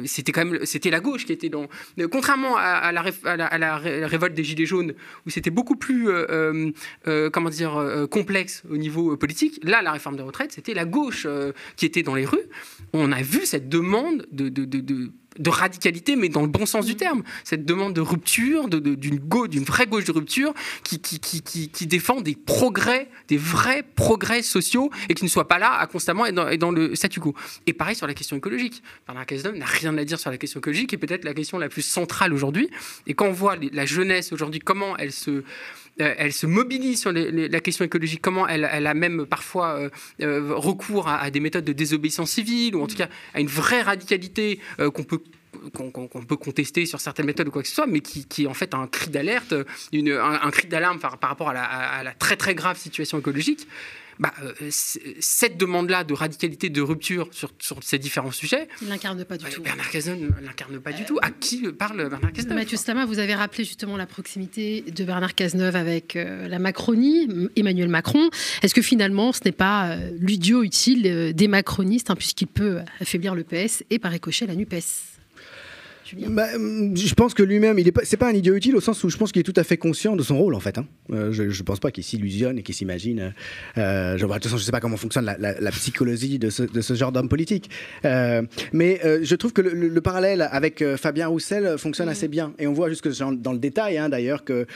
c'était 0.05 0.31
quand 0.31 0.43
même 0.45 0.65
c'était 0.65 0.89
la 0.89 0.99
gauche 0.99 1.25
qui 1.25 1.31
était 1.31 1.49
dans. 1.49 1.67
Contrairement 2.11 2.57
à, 2.57 2.91
la, 2.91 3.77
révolte 4.07 4.33
des 4.33 4.43
Gilets 4.43 4.65
jaunes, 4.65 4.93
où 5.25 5.29
c'était 5.29 5.51
beaucoup 5.51 5.75
plus 5.75 6.09
euh, 6.09 6.71
comment 7.31 7.49
dire, 7.49 8.07
complexe 8.11 8.63
au 8.69 8.77
niveau 8.77 9.15
politique, 9.15 9.59
là, 9.63 9.81
la 9.81 9.91
réforme 9.91 10.17
des 10.17 10.23
retraites, 10.23 10.51
c'était 10.51 10.73
la 10.73 10.85
gauche 10.85 11.27
qui 11.77 11.85
était 11.85 12.03
dans 12.03 12.15
les 12.15 12.25
rues. 12.25 12.47
On 12.93 13.11
a 13.11 13.21
vu 13.21 13.45
cette 13.45 13.69
demande 13.69 14.27
de, 14.31 14.49
de, 14.49 14.65
de 14.65 14.79
de 14.79 15.11
radicalité, 15.45 16.15
mais 16.15 16.29
dans 16.29 16.41
le 16.41 16.47
bon 16.47 16.65
sens 16.65 16.85
du 16.85 16.95
terme. 16.95 17.23
Cette 17.43 17.65
demande 17.65 17.93
de 17.93 18.01
rupture, 18.01 18.67
d'une 18.69 18.79
de, 18.79 19.47
d'une 19.47 19.63
vraie 19.63 19.87
gauche 19.87 20.05
de 20.05 20.11
rupture, 20.11 20.53
qui, 20.83 20.99
qui, 20.99 21.19
qui, 21.19 21.69
qui, 21.69 21.87
défend 21.87 22.21
des 22.21 22.35
progrès, 22.35 23.09
des 23.27 23.37
vrais 23.37 23.83
progrès 23.83 24.41
sociaux, 24.41 24.89
et 25.09 25.13
qui 25.13 25.23
ne 25.23 25.29
soit 25.29 25.47
pas 25.47 25.59
là 25.59 25.73
à 25.73 25.87
constamment 25.87 26.25
être 26.25 26.35
dans, 26.35 26.55
dans 26.57 26.71
le 26.71 26.95
statu 26.95 27.19
quo. 27.19 27.35
Et 27.67 27.73
pareil 27.73 27.95
sur 27.95 28.07
la 28.07 28.13
question 28.13 28.37
écologique. 28.37 28.81
Bernard 29.05 29.25
Cazeneuve 29.25 29.55
n'a 29.55 29.65
rien 29.65 29.97
à 29.97 30.05
dire 30.05 30.19
sur 30.19 30.31
la 30.31 30.37
question 30.37 30.59
écologique, 30.59 30.93
et 30.93 30.97
peut-être 30.97 31.23
la 31.23 31.33
question 31.33 31.57
la 31.57 31.69
plus 31.69 31.81
centrale 31.81 32.33
aujourd'hui. 32.33 32.69
Et 33.07 33.13
quand 33.13 33.27
on 33.27 33.33
voit 33.33 33.55
la 33.71 33.85
jeunesse 33.85 34.31
aujourd'hui, 34.31 34.59
comment 34.59 34.97
elle 34.97 35.11
se 35.11 35.43
euh, 36.01 36.13
elle 36.17 36.33
se 36.33 36.45
mobilise 36.45 36.99
sur 36.99 37.13
la 37.13 37.59
question 37.61 37.85
écologique, 37.85 38.21
comment 38.21 38.47
elle, 38.47 38.65
a 38.65 38.93
même 38.93 39.25
parfois 39.25 39.79
euh, 39.79 39.89
euh, 40.21 40.53
recours 40.53 41.07
à, 41.07 41.29
des 41.31 41.39
méthodes 41.39 41.63
de 41.63 41.71
désobéissance 41.71 42.31
civile, 42.31 42.75
ou 42.75 42.81
en 42.81 42.87
tout 42.87 42.97
cas 42.97 43.07
à 43.33 43.39
une 43.39 43.47
vraie 43.47 43.81
radicalité 43.81 44.59
qu'on 44.77 45.03
peut 45.03 45.19
qu'on 45.73 46.25
peut 46.25 46.37
contester 46.37 46.85
sur 46.85 46.99
certaines 46.99 47.25
méthodes 47.25 47.47
ou 47.47 47.51
quoi 47.51 47.61
que 47.61 47.67
ce 47.67 47.75
soit, 47.75 47.87
mais 47.87 48.01
qui, 48.01 48.25
qui 48.25 48.43
est 48.43 48.47
en 48.47 48.53
fait 48.53 48.73
un 48.73 48.87
cri 48.87 49.09
d'alerte, 49.09 49.53
un, 49.53 50.39
un, 50.43 50.51
cri 50.51 50.67
d'alarme 50.67 50.99
par, 50.99 51.17
par, 51.17 51.29
rapport 51.29 51.49
à 51.49 51.53
la, 51.53 51.63
à 51.63 52.03
la, 52.03 52.13
très 52.13 52.37
très 52.37 52.55
grave 52.55 52.77
situation 52.77 53.19
écologique. 53.19 53.67
Bah, 54.19 54.33
euh, 54.43 54.53
cette 55.19 55.57
demande-là 55.57 56.05
de 56.05 56.13
radicalité, 56.13 56.69
de 56.69 56.81
rupture 56.81 57.27
sur, 57.31 57.51
sur 57.59 57.83
ces 57.83 57.99
différents 57.99 58.31
sujets, 58.31 58.69
il 58.81 58.87
l'incarne 58.87 59.23
pas 59.25 59.37
du 59.37 59.45
tout. 59.45 59.61
Bernard 59.61 59.89
Cazeneuve 59.89 60.33
l'incarne 60.41 60.79
pas 60.79 60.93
du 60.93 61.03
tout. 61.03 61.19
À 61.21 61.31
qui 61.31 61.61
parle 61.73 62.09
Bernard 62.09 62.31
Cazeneuve 62.31 62.55
Mathieu 62.55 62.77
Stama, 62.77 63.05
vous 63.05 63.19
avez 63.19 63.35
rappelé 63.35 63.65
justement 63.65 63.97
la 63.97 64.05
proximité 64.05 64.83
de 64.83 65.03
Bernard 65.03 65.35
Cazeneuve 65.35 65.75
avec 65.75 66.15
euh, 66.15 66.47
la 66.47 66.59
Macronie, 66.59 67.27
Emmanuel 67.57 67.89
Macron. 67.89 68.29
Est-ce 68.61 68.73
que 68.73 68.81
finalement, 68.81 69.33
ce 69.33 69.41
n'est 69.43 69.51
pas 69.51 69.89
euh, 69.89 70.11
l'idiot 70.17 70.63
utile 70.63 71.33
des 71.33 71.47
macronistes, 71.47 72.09
hein, 72.09 72.15
puisqu'il 72.15 72.47
peut 72.47 72.79
affaiblir 73.01 73.35
le 73.35 73.43
PS 73.43 73.83
et 73.89 73.99
par 73.99 74.11
ricochet 74.11 74.45
la 74.45 74.55
NUPES 74.55 75.14
bah, 76.13 76.47
je 76.53 77.13
pense 77.13 77.33
que 77.33 77.41
lui-même, 77.41 77.79
il 77.79 77.87
est 77.87 77.91
pas, 77.91 78.01
c'est 78.03 78.17
pas 78.17 78.29
un 78.29 78.33
idiot 78.33 78.55
utile 78.55 78.75
au 78.75 78.81
sens 78.81 79.03
où 79.03 79.09
je 79.09 79.17
pense 79.17 79.31
qu'il 79.31 79.39
est 79.39 79.43
tout 79.43 79.53
à 79.55 79.63
fait 79.63 79.77
conscient 79.77 80.15
de 80.15 80.23
son 80.23 80.37
rôle 80.37 80.53
en 80.53 80.59
fait. 80.59 80.77
Hein. 80.77 80.85
Euh, 81.11 81.31
je, 81.31 81.43
ne 81.43 81.63
pense 81.63 81.79
pas 81.79 81.91
qu'il 81.91 82.03
s'illusionne 82.03 82.59
et 82.59 82.63
qu'il 82.63 82.75
s'imagine. 82.75 83.33
Euh, 83.77 84.17
je, 84.17 84.25
de 84.25 84.33
toute 84.33 84.43
façon, 84.43 84.57
je 84.57 84.63
sais 84.63 84.71
pas 84.71 84.79
comment 84.79 84.97
fonctionne 84.97 85.25
la, 85.25 85.71
psychologie 85.71 86.39
de 86.39 86.49
ce, 86.49 86.63
de 86.63 86.81
ce 86.81 86.93
genre 86.93 87.11
d'homme 87.11 87.29
politique. 87.29 87.69
Euh, 88.05 88.43
mais 88.71 89.01
je 89.21 89.35
trouve 89.35 89.53
que 89.53 89.61
le, 89.61 90.01
parallèle 90.01 90.47
avec 90.51 90.83
Fabien 90.97 91.27
Roussel 91.27 91.77
fonctionne 91.77 92.09
assez 92.09 92.27
bien. 92.27 92.53
Et 92.59 92.67
on 92.67 92.73
voit 92.73 92.89
jusque 92.89 93.09
dans 93.17 93.53
le 93.53 93.57
détail 93.57 93.97
hein, 93.97 94.09
d'ailleurs 94.09 94.43
que 94.43 94.67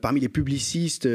parmi 0.00 0.20
les 0.20 0.28
publicistes 0.28 1.08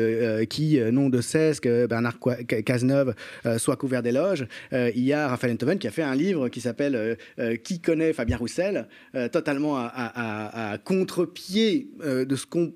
qui 0.47 0.79
n'ont 0.91 1.09
de 1.09 1.21
cesse 1.21 1.59
que 1.59 1.85
Bernard 1.87 2.17
Cazeneuve 2.65 3.13
soit 3.57 3.75
couvert 3.75 4.01
d'éloges, 4.01 4.47
il 4.71 5.03
y 5.03 5.13
a 5.13 5.27
Raphaël 5.27 5.53
Enthoven 5.53 5.79
qui 5.79 5.87
a 5.87 5.91
fait 5.91 6.03
un 6.03 6.15
livre 6.15 6.47
qui 6.49 6.61
s'appelle 6.61 7.17
Qui 7.63 7.81
connaît 7.81 8.13
Fabien 8.13 8.37
Roussel, 8.37 8.87
totalement 9.31 9.56
à, 9.65 10.77
contre-pied 10.83 11.89
euh, 12.03 12.25
de 12.25 12.35
ce 12.35 12.45
qu'on 12.45 12.73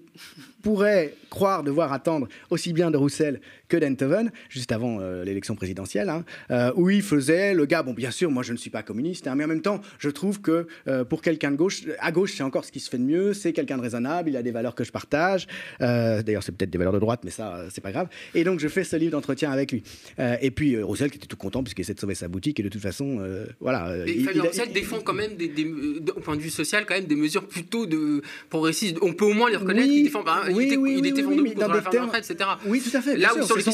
pourrait 0.61 1.15
croire 1.29 1.63
devoir 1.63 1.93
attendre 1.93 2.27
aussi 2.49 2.73
bien 2.73 2.91
de 2.91 2.97
Roussel 2.97 3.41
que 3.71 3.77
d'Enthoven, 3.77 4.31
juste 4.49 4.73
avant 4.73 4.99
euh, 4.99 5.23
l'élection 5.23 5.55
présidentielle, 5.55 6.09
hein, 6.09 6.25
euh, 6.51 6.73
où 6.75 6.89
il 6.89 7.01
faisait 7.01 7.53
le 7.53 7.65
gars, 7.65 7.83
bon 7.83 7.93
bien 7.93 8.11
sûr, 8.11 8.29
moi 8.29 8.43
je 8.43 8.51
ne 8.51 8.57
suis 8.57 8.69
pas 8.69 8.83
communiste, 8.83 9.27
hein, 9.27 9.35
mais 9.35 9.45
en 9.45 9.47
même 9.47 9.61
temps, 9.61 9.79
je 9.97 10.09
trouve 10.09 10.41
que 10.41 10.67
euh, 10.89 11.05
pour 11.05 11.21
quelqu'un 11.21 11.51
de 11.51 11.55
gauche, 11.55 11.83
à 11.99 12.11
gauche 12.11 12.33
c'est 12.35 12.43
encore 12.43 12.65
ce 12.65 12.71
qui 12.73 12.81
se 12.81 12.89
fait 12.89 12.97
de 12.97 13.03
mieux, 13.03 13.33
c'est 13.33 13.53
quelqu'un 13.53 13.77
de 13.77 13.81
raisonnable, 13.81 14.29
il 14.29 14.35
a 14.35 14.43
des 14.43 14.51
valeurs 14.51 14.75
que 14.75 14.83
je 14.83 14.91
partage, 14.91 15.47
d'ailleurs 15.79 16.43
c'est 16.43 16.51
peut-être 16.51 16.69
des 16.69 16.77
valeurs 16.77 16.93
de 16.93 16.99
droite, 16.99 17.21
mais 17.23 17.31
ça 17.31 17.63
c'est 17.69 17.79
pas 17.79 17.93
grave, 17.93 18.09
et 18.35 18.43
donc 18.43 18.59
je 18.59 18.67
fais 18.67 18.83
ce 18.83 18.97
livre 18.97 19.13
d'entretien 19.13 19.51
avec 19.51 19.71
lui. 19.71 19.83
et 20.19 20.51
puis 20.51 20.81
Roussel 20.81 21.09
qui 21.09 21.17
était 21.17 21.27
tout 21.27 21.37
content 21.37 21.63
puisqu'il 21.63 21.81
essaie 21.81 21.93
de 21.93 21.99
sauver 21.99 22.15
sa 22.15 22.27
boutique, 22.27 22.59
et 22.59 22.63
de 22.63 22.69
toute 22.69 22.81
façon, 22.81 23.25
voilà. 23.61 23.95
il, 24.05 24.29
Roussel 24.41 24.73
défend 24.73 24.99
quand 24.99 25.13
même, 25.13 25.35
des, 25.35 25.65
au 26.13 26.19
point 26.19 26.35
de 26.35 26.41
vue 26.41 26.49
social, 26.49 26.85
quand 26.85 26.95
même 26.95 27.05
des 27.05 27.15
mesures 27.15 27.47
plutôt 27.47 27.85
de 27.85 28.21
progressistes, 28.49 28.97
on 29.01 29.13
peut 29.13 29.25
au 29.25 29.33
moins 29.33 29.49
les 29.49 29.55
reconnaître, 29.55 29.87
il 29.87 30.03
défend, 30.03 30.23
bah, 30.23 30.43
il 30.49 30.61
était, 30.61 30.75
il 30.75 31.05
était 31.05 31.23
oui, 31.23 31.53
contre 31.53 31.73
la 31.73 31.81
termes... 31.81 32.11
etc. 32.13 32.49
Oui, 32.65 32.81
tout 32.81 32.95
à 32.97 33.01
fait. 33.01 33.15
Là 33.15 33.33
où 33.37 33.43
sur 33.43 33.60
c'est 33.61 33.71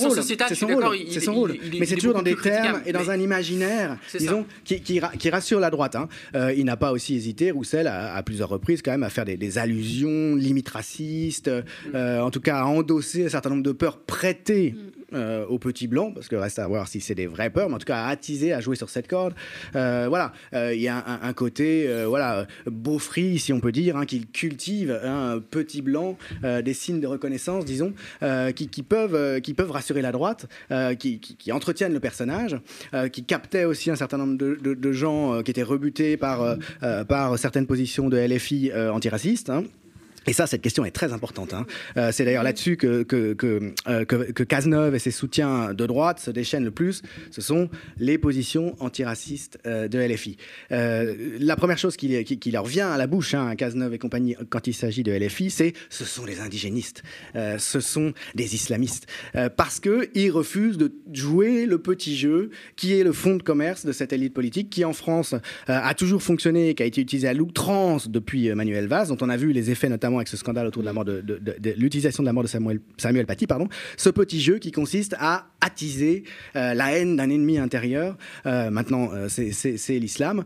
son 0.55 0.67
rôle. 0.67 0.97
C'est 1.09 1.19
son 1.19 1.33
rôle. 1.33 1.55
Mais 1.77 1.85
c'est 1.85 1.95
toujours 1.95 2.13
dans 2.13 2.21
des 2.21 2.35
termes 2.35 2.81
et 2.85 2.91
dans 2.91 3.09
un 3.09 3.19
imaginaire, 3.19 3.97
disons, 4.17 4.45
qui 4.63 5.29
rassure 5.29 5.59
la 5.59 5.69
droite. 5.69 5.95
Hein. 5.95 6.07
Euh, 6.35 6.53
il 6.55 6.65
n'a 6.65 6.77
pas 6.77 6.91
aussi 6.91 7.15
hésité, 7.15 7.51
Roussel, 7.51 7.87
à 7.87 8.21
plusieurs 8.23 8.49
reprises, 8.49 8.81
quand 8.81 8.91
même, 8.91 9.03
à 9.03 9.09
faire 9.09 9.25
des 9.25 9.57
allusions 9.57 10.35
limites 10.35 10.69
racistes, 10.69 11.49
euh, 11.93 12.19
en 12.21 12.31
tout 12.31 12.41
cas 12.41 12.59
à 12.59 12.65
endosser 12.65 13.25
un 13.25 13.29
certain 13.29 13.49
nombre 13.49 13.63
de 13.63 13.71
peurs 13.71 13.99
prêtées 13.99 14.75
mm. 14.75 15.06
Euh, 15.13 15.45
aux 15.45 15.59
petits 15.59 15.87
blancs, 15.87 16.13
parce 16.13 16.27
que 16.27 16.35
reste 16.35 16.59
à 16.59 16.67
voir 16.67 16.87
si 16.87 17.01
c'est 17.01 17.15
des 17.15 17.27
vraies 17.27 17.49
peurs, 17.49 17.69
mais 17.69 17.75
en 17.75 17.79
tout 17.79 17.85
cas 17.85 18.05
à 18.05 18.07
attiser, 18.07 18.53
à 18.53 18.59
jouer 18.59 18.75
sur 18.75 18.89
cette 18.89 19.07
corde. 19.07 19.33
voilà, 19.73 20.33
il 20.53 20.79
y 20.79 20.87
a 20.87 21.03
un, 21.21 21.33
côté, 21.33 21.87
voilà, 22.05 22.47
beaufry, 22.65 23.39
si 23.39 23.53
on 23.53 23.59
peut 23.59 23.71
dire, 23.71 23.97
hein, 23.97 24.05
qu'il 24.05 24.27
cultive 24.27 24.91
un 25.03 25.39
petit 25.39 25.81
blanc, 25.81 26.17
des 26.43 26.73
signes 26.73 26.99
de 26.99 27.07
reconnaissance, 27.07 27.65
disons, 27.65 27.93
euh, 28.23 28.51
qui, 28.51 28.83
peuvent, 28.83 29.15
euh, 29.15 29.39
qui 29.39 29.53
peuvent 29.53 29.71
rassurer 29.71 30.01
la 30.01 30.11
droite, 30.11 30.47
euh, 30.71 30.95
qui, 30.95 31.19
entretiennent 31.51 31.93
le 31.93 31.99
personnage, 31.99 32.57
qui 33.11 33.23
captaient 33.23 33.65
aussi 33.65 33.89
un 33.89 33.95
certain 33.95 34.17
nombre 34.17 34.37
de, 34.37 34.91
gens 34.91 35.41
qui 35.43 35.51
étaient 35.51 35.63
rebutés 35.63 36.17
par, 36.17 36.57
par 37.07 37.37
certaines 37.37 37.65
positions 37.65 38.09
de 38.09 38.17
LFI 38.17 38.71
antiracistes. 38.73 39.49
Hein. 39.49 39.63
Et 40.27 40.33
ça, 40.33 40.45
cette 40.45 40.61
question 40.61 40.83
est 40.83 40.91
très 40.91 41.13
importante. 41.13 41.53
Hein. 41.53 41.65
Euh, 41.95 42.11
c'est 42.11 42.25
d'ailleurs 42.25 42.43
là-dessus 42.43 42.75
que, 42.75 43.03
que, 43.03 43.33
que, 43.33 43.73
euh, 43.87 44.03
que, 44.03 44.43
Cazeneuve 44.43 44.93
et 44.93 44.99
ses 44.99 45.11
soutiens 45.11 45.73
de 45.73 45.85
droite 45.85 46.19
se 46.19 46.31
déchaînent 46.31 46.65
le 46.65 46.71
plus. 46.71 47.01
Ce 47.31 47.39
sont 47.39 47.69
les 47.97 48.17
positions 48.17 48.75
antiracistes 48.81 49.57
euh, 49.65 49.87
de 49.87 49.99
LFI. 49.99 50.37
la 50.69 51.55
première 51.55 51.77
chose 51.77 51.95
qui, 51.95 52.51
leur 52.51 52.65
vient 52.65 52.91
à 52.91 52.97
la 52.97 53.07
bouche, 53.07 53.33
hein, 53.33 53.55
Cazeneuve 53.55 53.93
et 53.93 53.99
compagnie, 53.99 54.35
quand 54.49 54.67
il 54.67 54.73
s'agit 54.73 55.03
de 55.03 55.13
LFI, 55.13 55.49
c'est 55.49 55.73
ce 55.89 56.03
sont 56.03 56.25
les 56.25 56.41
indigénistes, 56.41 57.03
ce 57.57 57.79
sont 57.79 58.13
des 58.35 58.55
islamistes. 58.55 59.07
parce 59.55 59.79
qu'ils 59.79 60.31
refusent 60.31 60.77
de 60.77 60.91
jouer 61.13 61.65
le 61.65 61.77
petit 61.77 62.17
jeu 62.17 62.49
qui 62.75 62.97
est 62.97 63.03
le 63.03 63.13
fond 63.13 63.35
de 63.35 63.43
commerce 63.43 63.85
de 63.85 63.91
cette 63.91 64.13
élite 64.13 64.33
politique 64.33 64.69
qui, 64.69 64.83
en 64.83 64.93
France, 64.93 65.35
a 65.67 65.93
toujours 65.93 66.21
fonctionné 66.21 66.69
et 66.69 66.75
qui 66.75 66.83
a 66.83 66.85
été 66.85 67.01
utilisé 67.01 67.27
à 67.27 67.33
l'outrance 67.33 68.09
depuis 68.09 68.53
Manuel 68.53 68.87
Valls, 68.87 69.07
dont 69.07 69.17
on 69.21 69.29
a 69.29 69.37
vu 69.37 69.51
les 69.51 69.71
effets 69.71 69.89
notamment 69.89 70.16
avec 70.19 70.27
ce 70.27 70.37
scandale 70.37 70.67
autour 70.67 70.83
de 70.83 71.73
l'utilisation 71.77 72.23
de 72.23 72.27
la 72.27 72.33
mort 72.33 72.43
de 72.43 72.49
Samuel, 72.49 72.79
Samuel 72.97 73.25
Paty, 73.25 73.47
pardon, 73.47 73.67
ce 73.97 74.09
petit 74.09 74.41
jeu 74.41 74.59
qui 74.59 74.71
consiste 74.71 75.15
à 75.19 75.47
attiser 75.61 76.23
euh, 76.55 76.73
la 76.73 76.97
haine 76.97 77.15
d'un 77.15 77.29
ennemi 77.29 77.57
intérieur, 77.57 78.17
euh, 78.45 78.69
maintenant 78.69 79.09
euh, 79.13 79.27
c'est 79.29 79.99
l'islam, 79.99 80.43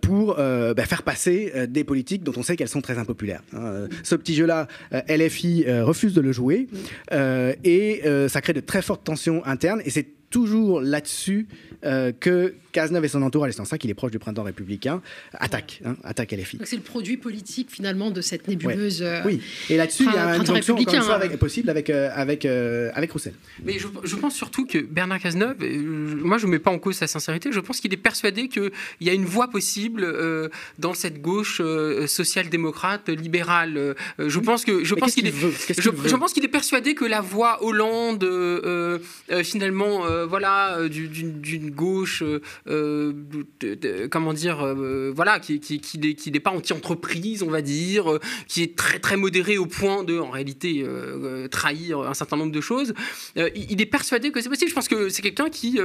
pour 0.00 0.36
bah, 0.36 0.86
faire 0.86 1.02
passer 1.02 1.52
des 1.68 1.84
politiques 1.84 2.22
dont 2.22 2.32
on 2.36 2.42
sait 2.42 2.56
qu'elles 2.56 2.68
sont 2.68 2.80
très 2.80 2.98
impopulaires. 2.98 3.42
Hein. 3.54 3.88
Ce 4.02 4.14
petit 4.14 4.34
jeu-là, 4.34 4.68
LFI 5.08 5.64
refuse 5.82 6.14
de 6.14 6.20
le 6.20 6.32
jouer 6.32 6.68
et 7.12 8.02
ça 8.28 8.40
crée 8.40 8.52
de 8.52 8.60
très 8.60 8.82
fortes 8.82 9.04
tensions 9.04 9.44
internes 9.44 9.82
et 9.84 9.90
c'est 9.90 10.06
toujours 10.32 10.80
là-dessus 10.80 11.46
que 11.82 12.54
Cazeneuve 12.72 13.04
et 13.04 13.08
son 13.08 13.22
entourage, 13.22 13.52
c'est 13.52 13.60
en 13.60 13.64
ça 13.64 13.78
qu'il 13.78 13.90
est 13.90 13.94
proche 13.94 14.10
du 14.10 14.18
printemps 14.18 14.42
républicain, 14.42 15.02
attaque, 15.34 15.82
hein, 15.84 15.96
attaque 16.02 16.32
LFI. 16.32 16.58
C'est 16.64 16.76
le 16.76 16.82
produit 16.82 17.18
politique 17.18 17.68
finalement 17.70 18.10
de 18.10 18.20
cette 18.20 18.48
nébuleuse. 18.48 19.02
Euh, 19.02 19.20
oui, 19.24 19.40
et 19.68 19.76
là-dessus, 19.76 20.04
il 20.04 20.14
y 20.14 20.16
a 20.16 20.36
une 20.36 20.46
jonction 20.46 20.76
avec, 21.10 21.36
possible 21.38 21.68
avec, 21.70 21.90
euh, 21.90 22.10
avec, 22.14 22.46
euh, 22.46 22.90
avec 22.94 23.12
Roussel. 23.12 23.34
Mais 23.62 23.78
je, 23.78 23.86
je, 24.04 24.16
pense 24.16 24.34
surtout 24.34 24.66
que 24.66 24.78
Bernard 24.78 25.20
Cazeneuve, 25.20 25.56
moi 25.62 26.38
je 26.38 26.46
ne 26.46 26.52
mets 26.52 26.58
pas 26.58 26.70
en 26.70 26.78
cause 26.78 26.96
sa 26.96 27.06
sincérité, 27.06 27.52
je 27.52 27.60
pense 27.60 27.80
qu'il 27.80 27.92
est 27.92 27.98
persuadé 27.98 28.48
qu'il 28.48 28.70
y 29.00 29.10
a 29.10 29.12
une 29.12 29.26
voie 29.26 29.48
possible 29.48 30.06
dans 30.78 30.94
cette 30.94 31.20
gauche 31.20 31.60
social-démocrate, 32.06 33.10
libérale. 33.10 33.94
je 34.18 34.38
pense 34.38 34.64
que 34.64 34.82
je 34.84 34.94
pense 34.94 35.14
qu'il 35.14 35.26
est, 35.26 35.34
je, 35.34 35.90
je, 36.06 36.16
pense 36.16 36.32
qu'il 36.32 36.44
est 36.44 36.48
persuadé 36.48 36.94
que 36.94 37.04
la 37.04 37.20
voie 37.20 37.62
Hollande, 37.62 38.26
finalement, 39.42 40.04
voilà, 40.26 40.88
d'une 40.88 41.70
gauche 41.70 42.22
euh, 43.64 44.08
comment 44.10 44.32
dire, 44.32 44.60
euh, 44.60 45.12
voilà, 45.14 45.40
qui, 45.40 45.60
qui, 45.60 45.80
qui 45.80 46.30
n'est 46.30 46.40
pas 46.40 46.50
anti-entreprise, 46.50 47.42
on 47.42 47.50
va 47.50 47.62
dire, 47.62 48.12
euh, 48.12 48.20
qui 48.48 48.62
est 48.62 48.76
très 48.76 48.98
très 48.98 49.16
modéré 49.16 49.58
au 49.58 49.66
point 49.66 50.04
de, 50.04 50.18
en 50.18 50.30
réalité, 50.30 50.84
trahir 51.50 52.00
un 52.00 52.14
certain 52.14 52.36
nombre 52.36 52.52
de 52.52 52.60
choses. 52.60 52.94
il 53.36 53.80
est 53.80 53.86
persuadé 53.86 54.30
que 54.30 54.40
c'est 54.40 54.48
possible. 54.48 54.70
Je 54.70 54.74
pense 54.74 54.88
que 54.88 55.08
c'est 55.08 55.22
quelqu'un 55.22 55.48
qui 55.50 55.78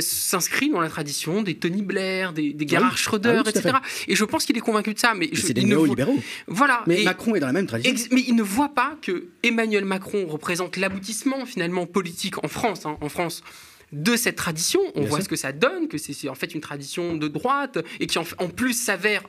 s'inscrit 0.00 0.70
dans 0.70 0.80
la 0.80 0.88
tradition 0.88 1.42
des 1.42 1.54
Tony 1.54 1.82
Blair, 1.82 2.32
des, 2.32 2.52
des 2.52 2.66
Gerhard 2.66 2.92
ah 2.92 2.96
Schröder, 2.96 3.42
etc. 3.46 3.76
Et 4.08 4.16
je 4.16 4.24
pense 4.24 4.44
qu'il 4.44 4.56
est 4.56 4.60
convaincu 4.60 4.94
de 4.94 4.98
ça. 4.98 5.14
Mais 5.14 5.30
c'est 5.34 5.54
des 5.54 5.64
néolibéraux. 5.64 6.18
Voilà. 6.46 6.82
Mais 6.86 7.04
Macron 7.04 7.34
est 7.34 7.40
dans 7.40 7.46
la 7.46 7.52
même 7.52 7.66
tradition. 7.66 7.94
mais 8.12 8.24
il 8.26 8.34
ne 8.34 8.42
voit 8.42 8.70
pas 8.70 8.96
que 9.02 9.26
Emmanuel 9.42 9.84
Macron 9.84 10.26
représente 10.26 10.76
l'aboutissement 10.76 11.46
finalement 11.46 11.86
politique 11.86 12.42
en 12.44 12.48
France. 12.48 12.86
Hein, 12.86 12.95
en 13.00 13.08
France 13.08 13.42
de 13.92 14.16
cette 14.16 14.36
tradition. 14.36 14.80
On 14.94 15.04
voit 15.04 15.20
ce 15.20 15.28
que 15.28 15.36
ça 15.36 15.52
donne, 15.52 15.88
que 15.88 15.98
c'est 15.98 16.28
en 16.28 16.34
fait 16.34 16.54
une 16.54 16.60
tradition 16.60 17.16
de 17.16 17.28
droite 17.28 17.78
et 18.00 18.06
qui 18.06 18.18
en, 18.18 18.24
en 18.38 18.48
plus 18.48 18.72
s'avère 18.72 19.22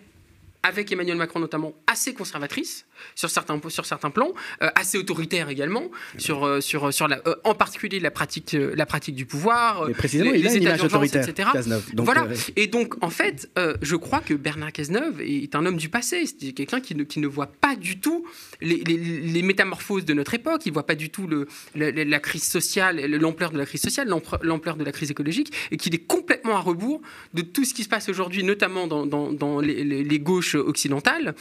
avec 0.63 0.91
Emmanuel 0.91 1.17
Macron 1.17 1.39
notamment, 1.39 1.73
assez 1.87 2.13
conservatrice 2.13 2.85
sur 3.15 3.29
certains, 3.29 3.59
sur 3.69 3.85
certains 3.85 4.09
plans, 4.09 4.33
euh, 4.61 4.69
assez 4.75 4.97
autoritaire 4.97 5.49
également, 5.49 5.89
sur, 6.17 6.45
euh, 6.45 6.61
sur, 6.61 6.93
sur 6.93 7.07
la, 7.07 7.21
euh, 7.27 7.35
en 7.43 7.55
particulier 7.55 7.99
la 7.99 8.11
pratique, 8.11 8.55
la 8.55 8.85
pratique 8.85 9.15
du 9.15 9.25
pouvoir, 9.25 9.89
précisément, 9.91 10.31
les, 10.31 10.39
il 10.39 10.47
a 10.47 10.53
une 10.53 10.63
image 10.63 10.83
autoritaire, 10.83 11.27
etc. 11.27 11.49
voilà. 11.95 12.27
Et 12.55 12.67
donc, 12.67 12.95
en 13.03 13.09
fait, 13.09 13.49
je 13.81 13.95
crois 13.95 14.19
que 14.19 14.33
Bernard 14.33 14.71
Cazeneuve 14.71 15.21
est 15.21 15.55
un 15.55 15.65
homme 15.65 15.77
du 15.77 15.89
passé. 15.89 16.25
C'est 16.25 16.51
quelqu'un 16.51 16.81
qui 16.81 16.95
ne, 16.95 17.03
qui 17.03 17.19
ne 17.19 17.27
voit 17.27 17.47
pas 17.47 17.75
du 17.75 17.99
tout 17.99 18.25
les, 18.61 18.77
les, 18.83 19.41
métamorphoses 19.41 20.05
de 20.05 20.13
notre 20.13 20.33
époque, 20.33 20.65
il 20.65 20.69
ne 20.69 20.73
voit 20.73 20.85
pas 20.85 20.95
du 20.95 21.09
tout 21.09 21.27
le, 21.27 21.47
la, 21.75 22.19
crise 22.19 22.43
sociale, 22.43 22.99
l'ampleur 23.05 23.51
de 23.51 23.57
la 23.57 23.65
crise 23.65 23.81
sociale, 23.81 24.07
l'ampleur 24.41 24.75
de 24.75 24.83
la 24.83 24.91
crise 24.91 25.11
écologique, 25.11 25.53
et 25.71 25.77
qu'il 25.77 25.93
est 25.93 26.05
complètement 26.05 26.55
à 26.55 26.59
rebours 26.59 27.01
de 27.33 27.41
tout 27.41 27.65
ce 27.65 27.73
qui 27.73 27.83
se 27.83 27.89
passe 27.89 28.09
aujourd'hui, 28.09 28.43
notamment 28.43 28.87
dans, 28.87 29.05
dans, 29.05 29.31
dans 29.31 29.59
les, 29.59 29.83
les, 29.83 30.19
gauches 30.19 30.56
occidentales, 30.57 31.35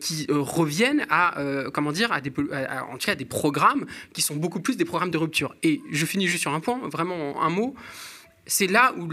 qui 0.00 0.26
reviennent 0.30 1.06
à, 1.10 1.38
euh, 1.38 1.70
comment 1.70 1.92
dire, 1.92 2.12
à 2.12 2.20
des, 2.20 2.30
en 2.30 2.98
tout 2.98 3.06
cas, 3.06 3.14
des 3.14 3.24
programmes 3.24 3.86
qui 4.12 4.22
sont 4.22 4.36
beaucoup 4.36 4.60
plus 4.60 4.76
des 4.76 4.84
programmes 4.84 5.10
de 5.10 5.18
rupture. 5.18 5.54
Et 5.62 5.80
je 5.90 6.06
finis 6.06 6.26
juste 6.26 6.42
sur 6.42 6.52
un 6.52 6.60
point, 6.60 6.80
vraiment 6.88 7.42
un 7.42 7.50
mot 7.50 7.74
c'est 8.50 8.66
là 8.66 8.94
où 8.96 9.06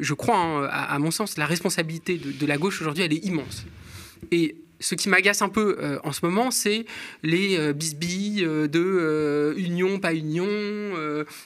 je 0.00 0.14
crois, 0.14 0.36
hein, 0.36 0.64
à, 0.64 0.98
mon 0.98 1.12
sens, 1.12 1.38
la 1.38 1.46
responsabilité 1.46 2.18
de, 2.18 2.32
de 2.32 2.46
la 2.46 2.58
gauche 2.58 2.80
aujourd'hui, 2.80 3.04
elle 3.04 3.12
est 3.12 3.24
immense. 3.24 3.64
Et 4.32 4.56
ce 4.82 4.94
qui 4.94 5.08
m'agace 5.08 5.40
un 5.40 5.48
peu 5.48 5.78
euh, 5.80 5.98
en 6.04 6.12
ce 6.12 6.24
moment, 6.24 6.50
c'est 6.50 6.84
les 7.22 7.56
euh, 7.58 7.72
bisbilles 7.72 8.44
euh, 8.44 8.66
de 8.66 9.54
union, 9.56 9.98
pas 9.98 10.12
union, 10.12 10.46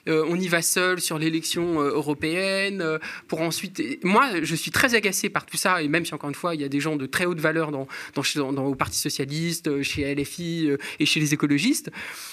on 0.07 0.37
y 0.37 0.49
va 0.49 0.63
seul 0.63 1.01
sur 1.01 1.19
l'élection 1.19 1.81
européenne, 1.81 2.99
pour 3.29 3.41
ensuite... 3.41 3.83
Moi, 4.03 4.43
je 4.43 4.55
suis 4.55 4.71
très 4.71 4.95
agacé 4.95 5.29
par 5.29 5.47
tout 5.47 5.57
ça, 5.57 5.83
et 5.83 5.89
même 5.89 6.05
si, 6.05 6.15
encore 6.15 6.29
une 6.29 6.35
fois, 6.35 6.55
il 6.55 6.61
y 6.61 6.65
a 6.65 6.69
des 6.69 6.81
gens 6.81 6.97
de 6.97 7.07
très 7.07 7.27
haute 7.27 7.41
valeur 7.41 7.71
dans, 7.71 7.87
au 8.17 8.75
Parti 8.75 8.99
Socialiste, 8.99 9.83
chez 9.83 10.15
LFI 10.15 10.71
et 10.99 11.07
chez 11.07 11.21
les 11.21 11.35
écologistes, 11.35 11.91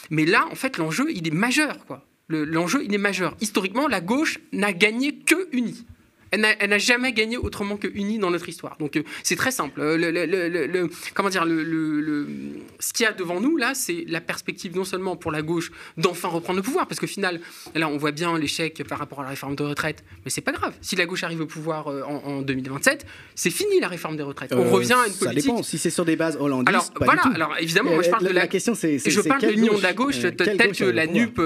mais 0.09 0.25
là, 0.25 0.45
en 0.51 0.55
fait, 0.55 0.77
l'enjeu, 0.77 1.07
il 1.11 1.27
est 1.27 1.31
majeur, 1.31 1.85
quoi. 1.85 2.05
L'enjeu, 2.29 2.83
il 2.83 2.93
est 2.93 2.99
majeur. 2.99 3.35
Historiquement, 3.41 3.87
la 3.87 4.01
gauche 4.01 4.39
n'a 4.53 4.73
gagné 4.73 5.17
que 5.17 5.49
unie. 5.51 5.85
Elle 6.33 6.69
n'a 6.69 6.77
jamais 6.79 7.13
gagné 7.13 7.37
autrement 7.37 7.77
que 7.77 7.87
unie 7.87 8.17
dans 8.17 8.31
notre 8.31 8.49
histoire. 8.49 8.75
Donc 8.77 8.97
euh, 8.97 9.03
c'est 9.21 9.35
très 9.35 9.51
simple. 9.51 9.79
Euh, 9.79 9.97
le, 9.97 10.89
comment 11.13 11.29
dire, 11.29 11.43
ce 11.43 12.93
qu'il 12.93 13.03
y 13.03 13.07
a 13.07 13.13
devant 13.13 13.39
nous 13.39 13.55
là, 13.55 13.73
c'est 13.75 14.03
la 14.07 14.19
perspective 14.19 14.75
non 14.75 14.83
seulement 14.83 15.15
pour 15.15 15.31
la 15.31 15.43
gauche 15.43 15.71
d'enfin 15.97 16.29
reprendre 16.29 16.57
le 16.57 16.63
pouvoir, 16.63 16.87
parce 16.87 16.99
qu'au 16.99 17.07
final, 17.07 17.39
là 17.75 17.87
on 17.87 17.97
voit 17.97 18.11
bien 18.11 18.37
l'échec 18.37 18.83
par 18.87 18.97
rapport 18.97 19.19
à 19.19 19.23
la 19.23 19.29
réforme 19.29 19.55
de 19.55 19.63
retraite, 19.63 20.03
mais 20.25 20.31
c'est 20.31 20.41
pas 20.41 20.51
grave. 20.51 20.73
Si 20.81 20.95
la 20.95 21.05
gauche 21.05 21.23
arrive 21.23 21.41
au 21.41 21.45
pouvoir 21.45 21.87
euh, 21.87 22.01
en, 22.03 22.41
2027, 22.41 23.05
c'est 23.35 23.51
fini 23.51 23.79
la 23.79 23.87
réforme 23.87 24.17
des 24.17 24.23
retraites. 24.23 24.53
On 24.53 24.71
revient 24.71 24.93
à 24.93 25.07
une 25.07 25.13
politique. 25.13 25.43
Ça 25.43 25.51
dépend. 25.51 25.63
Si 25.63 25.77
c'est 25.77 25.91
sur 25.91 26.05
des 26.05 26.15
bases 26.15 26.37
hollandaises. 26.39 26.73
Alors 26.73 26.91
voilà. 26.99 27.21
Alors 27.35 27.55
évidemment, 27.59 27.93
moi 27.93 28.01
je 28.01 28.09
parle 28.09 28.25
de 28.25 28.29
la, 28.29 28.47
question, 28.47 28.73
c'est 28.73 28.97
je 28.97 29.21
parle 29.21 29.41
de 29.41 29.49
l'union 29.49 29.77
de 29.77 29.83
la 29.83 29.93
gauche 29.93 30.21
telle 30.21 30.71
que 30.75 30.85
la 30.85 31.05
NUP 31.05 31.39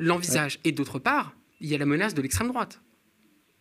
l'envisage. 0.00 0.60
Et 0.64 0.72
d'autre 0.72 0.98
part, 1.00 1.32
il 1.60 1.68
y 1.68 1.74
a 1.74 1.78
la 1.78 1.86
menace 1.86 2.14
de 2.14 2.22
l'extrême 2.22 2.48
droite. 2.48 2.80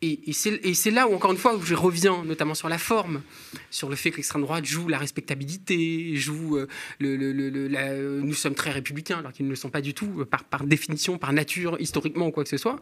Et, 0.03 0.29
et 0.29 0.73
c'est 0.75 0.91
là 0.91 1.07
où, 1.07 1.15
encore 1.15 1.31
une 1.31 1.39
fois, 1.39 1.55
où 1.55 1.63
je 1.63 1.73
reviens 1.73 2.23
notamment 2.23 2.53
sur 2.53 2.69
la 2.69 2.77
forme, 2.77 3.23
sur 3.71 3.89
le 3.89 3.95
fait 3.95 4.11
que 4.11 4.17
l'extrême 4.17 4.43
droite 4.43 4.63
joue 4.63 4.87
la 4.87 4.99
respectabilité, 4.99 6.15
joue 6.15 6.57
euh, 6.57 6.67
le, 6.99 8.21
nous 8.21 8.33
sommes 8.35 8.53
très 8.53 8.69
républicains, 8.69 9.17
alors 9.17 9.33
qu'ils 9.33 9.47
ne 9.47 9.49
le 9.49 9.55
sont 9.55 9.71
pas 9.71 9.81
du 9.81 9.95
tout, 9.95 10.19
euh, 10.19 10.25
par, 10.25 10.43
par, 10.43 10.65
définition, 10.65 11.17
par 11.17 11.33
nature, 11.33 11.77
historiquement 11.79 12.27
ou 12.27 12.31
quoi 12.31 12.43
que 12.43 12.49
ce 12.49 12.57
soit. 12.57 12.79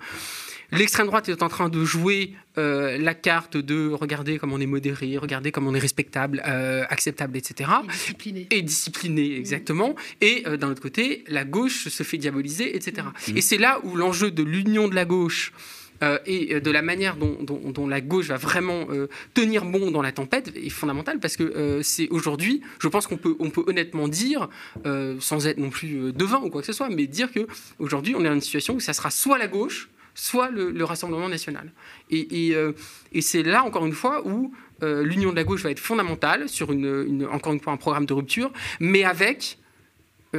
L'extrême 0.73 1.07
droite 1.07 1.29
est 1.29 1.41
en 1.41 1.47
train 1.47 1.69
de 1.69 1.85
jouer 1.85 2.33
euh, 2.57 2.97
la 2.97 3.13
carte 3.13 3.55
de 3.55 3.91
regarder 3.91 4.37
comme 4.37 4.51
on 4.51 4.59
est 4.59 4.65
modéré, 4.65 5.17
regarder 5.17 5.53
comme 5.53 5.67
on 5.67 5.75
est 5.75 5.79
respectable, 5.79 6.41
acceptable, 6.41 7.37
etc. 7.37 7.69
Et 7.81 7.91
discipliné. 7.91 8.47
Et 8.51 8.61
discipliné, 8.61 9.37
exactement. 9.37 9.95
Et 10.19 10.43
d'un 10.57 10.71
autre 10.71 10.81
côté, 10.81 11.23
la 11.27 11.45
gauche 11.45 11.87
se 11.87 12.03
fait 12.03 12.17
diaboliser, 12.17 12.75
etc. 12.75 13.07
Mmh. 13.29 13.37
Et 13.37 13.41
c'est 13.41 13.57
là 13.57 13.79
où 13.83 13.95
l'enjeu 13.95 14.31
de 14.31 14.43
l'union 14.43 14.89
de 14.89 14.95
la 14.95 15.05
gauche, 15.05 15.53
euh, 15.53 15.84
et 16.01 16.55
euh, 16.55 16.59
de 16.59 16.71
la 16.71 16.81
manière 16.81 17.15
dont, 17.15 17.87
la 17.87 18.01
gauche 18.01 18.27
va 18.27 18.37
vraiment 18.37 18.87
euh, 18.89 19.07
tenir 19.33 19.65
bon 19.65 19.91
dans 19.91 20.01
la 20.01 20.11
tempête 20.11 20.51
est 20.55 20.69
fondamentale 20.69 21.19
parce 21.19 21.37
que 21.37 21.81
c'est 21.83 22.09
aujourd'hui, 22.09 22.61
je 22.79 22.87
pense 22.87 23.07
qu'on 23.07 23.17
peut, 23.17 23.35
on 23.39 23.49
peut 23.49 23.63
honnêtement 23.67 24.07
dire, 24.07 24.49
sans 25.19 25.47
être 25.47 25.57
non 25.57 25.69
plus 25.69 26.13
devant 26.13 26.43
ou 26.43 26.49
quoi 26.49 26.61
que 26.61 26.67
ce 26.67 26.73
soit, 26.73 26.89
mais 26.89 27.07
dire 27.07 27.31
que 27.31 27.47
aujourd'hui 27.79 28.15
on 28.15 28.21
est 28.21 28.27
dans 28.27 28.33
une 28.33 28.41
situation 28.41 28.75
où 28.75 28.79
ça 28.79 28.93
sera 28.93 29.11
soit 29.11 29.37
la 29.37 29.47
gauche, 29.47 29.89
soit 30.13 30.49
le, 30.49 30.83
Rassemblement 30.83 31.29
national. 31.29 31.71
Et, 32.09 32.55
c'est 33.21 33.43
là, 33.43 33.63
encore 33.63 33.85
une 33.85 33.93
fois, 33.93 34.25
où 34.27 34.53
l'union 34.81 35.31
de 35.31 35.35
la 35.35 35.43
gauche 35.43 35.63
va 35.63 35.71
être 35.71 35.79
fondamentale 35.79 36.49
sur, 36.49 36.69
encore 37.31 37.53
une 37.53 37.59
fois, 37.59 37.73
un 37.73 37.77
programme 37.77 38.05
de 38.05 38.13
rupture, 38.13 38.51
mais 38.79 39.03
avec 39.03 39.57
euh, 39.57 39.63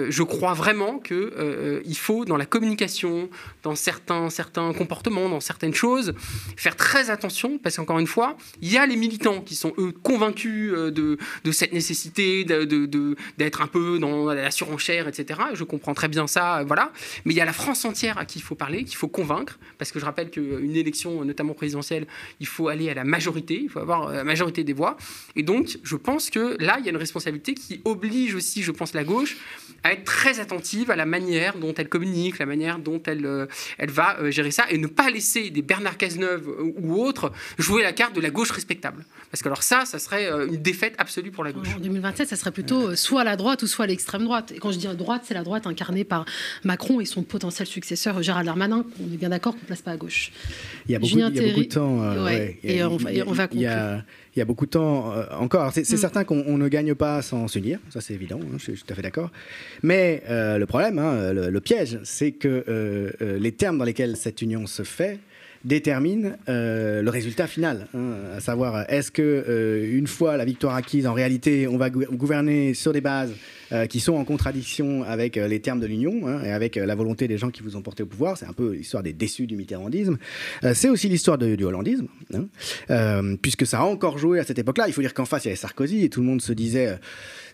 je 0.09 0.23
crois 0.23 0.55
vraiment 0.55 0.99
qu'il 0.99 1.17
euh, 1.17 1.31
euh, 1.39 1.83
il 1.85 1.97
faut, 1.97 2.25
dans 2.25 2.37
la 2.37 2.47
communication, 2.47 3.29
dans 3.63 3.75
certains, 3.75 4.31
certains 4.31 4.73
comportements, 4.73 5.29
dans 5.29 5.41
certaines 5.41 5.75
choses, 5.75 6.15
faire 6.57 6.77
très 6.77 7.11
attention, 7.11 7.59
parce 7.59 7.77
qu'encore 7.77 7.99
une 7.99 8.07
fois, 8.07 8.37
il 8.61 8.73
y 8.73 8.79
a 8.79 8.87
les 8.87 8.97
militants 8.97 9.41
qui 9.41 9.55
sont, 9.55 9.73
eux, 9.79 9.93
convaincus 9.93 10.73
de, 10.73 11.19
de 11.45 11.53
cette 11.53 11.73
nécessité 11.73 12.45
d'être 12.45 13.61
un 13.63 13.67
peu 13.67 13.99
dans 13.99 14.33
la 14.33 14.51
surenchère, 14.51 15.09
etc. 15.09 15.41
Je 15.55 15.65
comprends 15.65 15.95
très 15.95 16.09
bien 16.09 16.27
ça, 16.27 16.63
voilà. 16.67 16.93
Mais 17.25 17.35
il 17.35 17.37
y 17.37 17.41
a 17.41 17.45
la 17.45 17.53
France 17.53 17.85
entière 17.85 18.19
à 18.19 18.25
qui 18.25 18.39
il 18.39 18.43
faut 18.43 18.55
parler, 18.55 18.85
qu'il 18.85 18.97
faut 18.97 19.09
convaincre, 19.09 19.59
parce 19.79 19.91
que 19.93 19.99
je 19.99 20.05
rappelle 20.05 20.31
qu'une 20.31 20.77
élection, 20.77 21.25
notamment 21.25 21.55
présidentielle, 21.55 22.07
il 22.39 22.47
faut 22.47 22.69
aller 22.69 22.91
à 22.91 22.95
la 22.95 23.05
majorité, 23.05 23.61
il 23.63 23.69
faut 23.69 23.81
avoir 23.81 24.13
la 24.13 24.25
majorité 24.25 24.63
des 24.63 24.75
voix. 24.75 24.97
Et 25.35 25.43
donc, 25.43 25.79
je 25.83 25.97
pense 25.97 26.31
que 26.31 26.57
là, 26.63 26.77
il 26.79 26.85
y 26.85 26.89
a 26.89 26.91
une 26.91 26.97
responsabilité 26.97 27.55
qui 27.55 27.81
oblige 27.85 28.35
aussi, 28.35 28.63
je 28.63 28.73
pense, 28.73 28.93
la 28.93 29.05
gauche 29.05 29.37
à 29.87 29.93
être 29.93 30.05
très 30.05 30.41
attentive 30.41 30.91
à 30.91 30.97
la 30.97 31.07
manière 31.07 31.57
dont 31.57 31.73
elle 31.75 31.89
communique, 31.89 32.41
la 32.41 32.47
manière 32.47 32.81
dont 32.81 33.01
elle, 33.07 33.25
euh, 33.25 33.47
elle 33.79 33.91
va 33.91 34.19
euh, 34.19 34.33
gérer 34.33 34.51
ça, 34.51 34.65
et 34.69 34.79
ne 34.79 34.89
pas 34.89 35.11
laisser 35.11 35.51
des 35.51 35.63
Bernard 35.63 35.97
Cazeneuve 35.97 36.49
euh, 36.49 36.73
ou 36.81 37.01
autres 37.05 37.31
jouer 37.57 37.85
la 37.85 37.93
carte 37.93 38.15
de 38.15 38.21
la 38.21 38.31
gauche 38.31 38.51
respectable. 38.51 39.05
Parce 39.31 39.43
que 39.43 39.49
alors 39.49 39.63
ça, 39.63 39.85
ça 39.85 39.99
serait 39.99 40.29
une 40.49 40.63
défaite 40.63 40.95
absolue 40.99 41.31
pour 41.31 41.45
la 41.45 41.53
gauche. 41.53 41.69
En 41.77 41.81
2027, 41.81 42.29
ça 42.29 42.37
serait 42.37 42.53
plutôt 42.53 42.95
soit 42.97 43.23
la 43.23 43.37
droite 43.37 43.63
ou 43.63 43.67
soit 43.67 43.87
l'extrême 43.87 44.25
droite. 44.25 44.53
Et 44.53 44.59
quand 44.59 44.73
je 44.73 44.79
dis 44.79 44.87
droite, 44.87 45.23
c'est 45.27 45.35
la 45.35 45.43
droite 45.43 45.67
incarnée 45.67 46.05
par 46.05 46.25
Macron 46.65 47.01
et 47.01 47.05
son 47.05 47.23
potentiel 47.23 47.67
successeur 47.67 48.23
Gérald 48.23 48.47
Darmanin. 48.47 48.87
On 49.01 49.13
est 49.13 49.17
bien 49.17 49.29
d'accord 49.29 49.55
qu'on 49.55 49.63
ne 49.63 49.67
place 49.67 49.83
pas 49.83 49.91
à 49.91 49.97
gauche. 49.97 50.33
Il 50.89 50.93
y 50.93 50.95
a 50.95 50.99
beaucoup, 51.01 51.19
il 51.19 51.21
y 51.21 51.23
a 51.23 51.29
beaucoup 51.29 51.61
de 51.61 51.65
temps. 51.65 52.27
et, 52.63 52.83
on, 52.85 53.33
va 53.33 53.49
conclure 53.49 54.03
il 54.37 54.41
y 54.41 54.43
a 54.43 54.45
beaucoup 54.45 54.67
de 54.67 54.71
temps 54.71 55.13
euh, 55.13 55.25
encore. 55.39 55.73
C'est 55.73 55.91
mm. 55.91 55.97
certain 55.97 56.25
qu'on 56.25 56.59
ne 56.59 56.69
gagne 56.69 56.95
pas 56.95 57.23
sans 57.23 57.49
s'unir, 57.49 57.79
ça 57.91 58.01
c'est 58.01 58.15
évident, 58.15 58.39
hein, 58.43 58.57
je, 58.59 58.73
suis 58.73 58.83
tout 58.83 58.93
à 58.93 58.95
fait 58.95 59.03
d'accord. 59.03 59.31
Mais 59.83 60.23
euh, 60.29 60.59
le 60.59 60.67
problème, 60.67 60.99
hein, 60.99 61.33
le, 61.33 61.61
piège, 61.61 61.99
c'est 62.05 62.33
que 62.33 62.65
euh, 62.69 63.39
les 63.39 63.53
termes 63.53 63.79
dans 63.79 63.85
lesquels 63.85 64.17
cette 64.17 64.43
union 64.43 64.67
se 64.67 64.83
fait 64.83 65.19
déterminent 65.65 66.37
le 66.47 67.09
résultat 67.09 67.47
final, 67.47 67.89
hein, 67.95 68.13
à 68.37 68.41
savoir 68.41 68.89
est-ce 68.89 69.11
que 69.11 69.89
une 69.91 70.07
fois 70.07 70.37
la 70.37 70.45
victoire 70.45 70.77
acquise, 70.77 71.07
en 71.07 71.15
réalité, 71.15 71.67
on 71.67 71.77
va 71.77 71.91
gouverner 71.91 72.75
sur 72.75 72.93
des 72.93 73.01
bases 73.01 73.33
euh, 73.73 73.87
qui 73.87 73.99
sont 73.99 74.15
en 74.15 74.25
contradiction 74.25 75.03
avec 75.03 75.37
euh, 75.37 75.49
les 75.49 75.61
termes 75.61 75.81
de 75.81 75.87
l'Union 75.87 76.29
hein, 76.29 76.41
et 76.45 76.53
avec 76.53 76.77
euh, 76.77 76.87
la 76.87 76.95
volonté 76.95 77.27
des 77.27 77.37
gens 77.37 77.51
qui 77.51 77.65
vous 77.65 77.77
ont 77.77 77.83
porté 77.83 78.05
au 78.05 78.07
pouvoir. 78.07 78.39
C'est 78.39 78.47
un 78.47 78.53
peu 78.53 78.75
l'histoire 78.75 79.03
des 79.03 79.13
déçus 79.13 79.49
du 79.49 79.57
mitterrandisme. 79.57 80.19
c'est 80.75 80.89
aussi 80.89 81.09
l'histoire 81.09 81.37
du 81.37 81.65
hollandisme, 81.65 82.07
hein, 82.33 83.35
puisque 83.43 83.67
ça 83.67 83.81
a 83.81 83.83
encore 83.83 84.19
joué 84.19 84.39
à 84.39 84.45
cette 84.45 84.59
époque-là. 84.59 84.87
Il 84.87 84.93
faut 84.93 85.01
dire 85.01 85.15
qu'en 85.15 85.25
face, 85.25 85.45
il 85.45 85.49
y 85.49 85.51
avait 85.51 85.57
Sarkozy 85.57 86.05
et 86.05 86.09
tout 86.09 86.21
le 86.21 86.27
monde 86.27 86.41
se 86.41 86.53
disait 86.53 86.97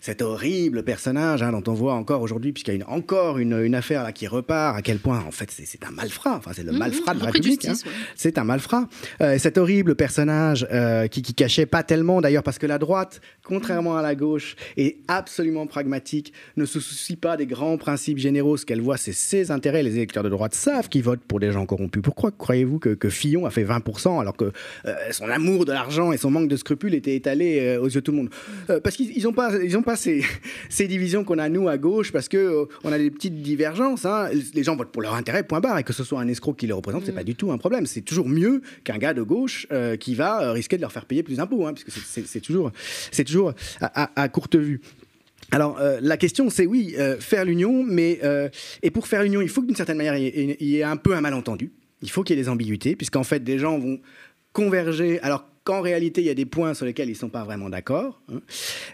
cet 0.01 0.21
horrible 0.21 0.83
personnage 0.83 1.41
hein, 1.41 1.51
dont 1.51 1.63
on 1.71 1.73
voit 1.73 1.93
encore 1.93 2.21
aujourd'hui, 2.21 2.51
puisqu'il 2.51 2.77
y 2.77 2.81
a 2.81 2.89
encore 2.89 3.39
une, 3.39 3.73
affaire 3.73 4.03
là 4.03 4.11
qui 4.11 4.27
repart, 4.27 4.77
à 4.77 4.81
quel 4.81 4.99
point 4.99 5.23
en 5.25 5.31
fait 5.31 5.49
c'est 5.49 5.83
un 5.83 5.91
malfrat, 5.91 6.35
enfin 6.35 6.51
c'est 6.53 6.63
le 6.63 6.73
mmh, 6.73 6.77
malfrat 6.77 7.13
de 7.15 7.19
la 7.19 7.25
République. 7.25 7.67
C'est 8.15 8.37
un 8.37 8.43
malfrat. 8.43 8.87
cet 9.19 9.57
horrible 9.57 9.95
personnage 9.95 10.67
qui, 11.09 11.21
qui 11.23 11.33
cachait 11.33 11.65
pas 11.65 11.81
tellement 11.81 12.21
d'ailleurs 12.21 12.43
parce 12.43 12.59
que 12.59 12.67
la 12.67 12.77
droite, 12.77 13.21
contrairement 13.43 13.97
à 13.97 14.01
la 14.01 14.15
gauche, 14.15 14.55
est 14.77 14.97
absolument 15.07 15.65
pragmatique 15.65 16.02
ne 16.57 16.65
se 16.65 16.79
soucie 16.79 17.15
pas 17.15 17.37
des 17.37 17.45
grands 17.45 17.77
principes 17.77 18.17
généraux. 18.17 18.57
Ce 18.57 18.65
qu'elle 18.65 18.81
voit, 18.81 18.97
c'est 18.97 19.13
ses 19.13 19.51
intérêts. 19.51 19.83
Les 19.83 19.95
électeurs 19.95 20.23
de 20.23 20.29
droite 20.29 20.53
savent 20.53 20.89
qu'ils 20.89 21.03
votent 21.03 21.23
pour 21.27 21.39
des 21.39 21.51
gens 21.51 21.65
corrompus. 21.65 22.01
Pourquoi 22.01 22.31
croyez-vous 22.31 22.79
que, 22.79 23.09
Fillon 23.09 23.45
a 23.45 23.49
fait 23.49 23.63
20% 23.63 24.19
alors 24.19 24.35
que 24.35 24.51
euh, 24.85 24.93
son 25.11 25.29
amour 25.29 25.65
de 25.65 25.71
l'argent 25.71 26.11
et 26.11 26.17
son 26.17 26.31
manque 26.31 26.47
de 26.47 26.55
scrupules 26.55 26.93
étaient 26.95 27.15
étalés 27.15 27.59
euh, 27.59 27.81
aux 27.81 27.87
yeux 27.87 27.99
de 27.99 27.99
tout 27.99 28.11
le 28.11 28.17
monde? 28.17 28.29
Euh, 28.69 28.79
Parce 28.79 28.95
qu'ils 28.95 29.23
n'ont 29.23 29.33
pas, 29.33 29.51
ils 29.61 29.77
ont 29.77 29.83
pas 29.83 29.95
ces, 29.95 30.23
divisions 30.87 31.23
qu'on 31.23 31.37
a 31.37 31.49
nous 31.49 31.67
à 31.67 31.77
gauche, 31.77 32.11
parce 32.11 32.27
que 32.27 32.67
on 32.83 32.91
a 32.91 32.97
des 32.97 33.11
petites 33.11 33.41
divergences. 33.41 34.05
Hein. 34.05 34.29
Les 34.53 34.63
gens 34.63 34.75
votent 34.75 34.91
pour 34.91 35.01
leur 35.01 35.13
intérêt, 35.13 35.43
point 35.43 35.59
barre. 35.59 35.79
Et 35.79 35.83
que 35.83 35.93
ce 35.93 36.03
soit 36.03 36.19
un 36.19 36.27
escroc 36.27 36.53
qui 36.53 36.67
les 36.67 36.73
représente, 36.73 37.05
c'est 37.05 37.11
pas 37.11 37.23
du 37.23 37.35
tout 37.35 37.51
un 37.51 37.57
problème. 37.57 37.85
C'est 37.85 38.01
toujours 38.01 38.27
mieux 38.27 38.61
qu'un 38.83 38.97
gars 38.97 39.13
de 39.13 39.21
gauche 39.21 39.67
qui 39.99 40.15
va 40.15 40.51
risquer 40.51 40.77
de 40.77 40.81
leur 40.81 40.91
faire 40.91 41.05
payer 41.05 41.23
plus 41.23 41.37
d'impôts, 41.37 41.65
hein, 41.65 41.73
puisque 41.73 41.91
c'est 41.91 42.41
toujours, 42.41 42.71
c'est 43.11 43.23
toujours 43.23 43.53
à 43.79 44.29
courte 44.29 44.55
vue. 44.55 44.81
Alors 45.53 45.77
euh, 45.79 45.99
la 46.01 46.17
question 46.17 46.49
c'est 46.49 46.65
oui, 46.65 46.95
euh, 46.97 47.19
faire 47.19 47.45
l'union, 47.45 47.83
mais 47.83 48.19
euh, 48.23 48.49
et 48.81 48.89
pour 48.89 49.07
faire 49.07 49.21
l'union, 49.21 49.39
il 49.39 49.49
faut 49.49 49.61
que 49.61 49.67
d'une 49.67 49.75
certaine 49.75 49.97
manière 49.97 50.17
il 50.17 50.55
y, 50.59 50.79
ait 50.79 50.83
un 50.83 50.97
peu 50.97 51.13
un 51.15 51.21
malentendu. 51.21 51.71
Il 52.01 52.09
faut 52.09 52.23
qu'il 52.23 52.35
y 52.35 52.39
ait 52.39 52.41
des 52.41 52.49
ambiguïtés, 52.49 52.95
puisqu'en 52.95 53.23
fait 53.23 53.39
des 53.43 53.59
gens 53.59 53.77
vont 53.77 53.99
converger. 54.51 55.19
Alors 55.21 55.45
qu'en 55.63 55.81
réalité, 55.81 56.21
il 56.21 56.27
y 56.27 56.29
a 56.29 56.33
des 56.33 56.45
points 56.45 56.73
sur 56.73 56.85
lesquels 56.85 57.07
ils 57.07 57.13
ne 57.13 57.17
sont 57.17 57.29
pas 57.29 57.43
vraiment 57.43 57.69
d'accord. 57.69 58.21
Hein. 58.31 58.39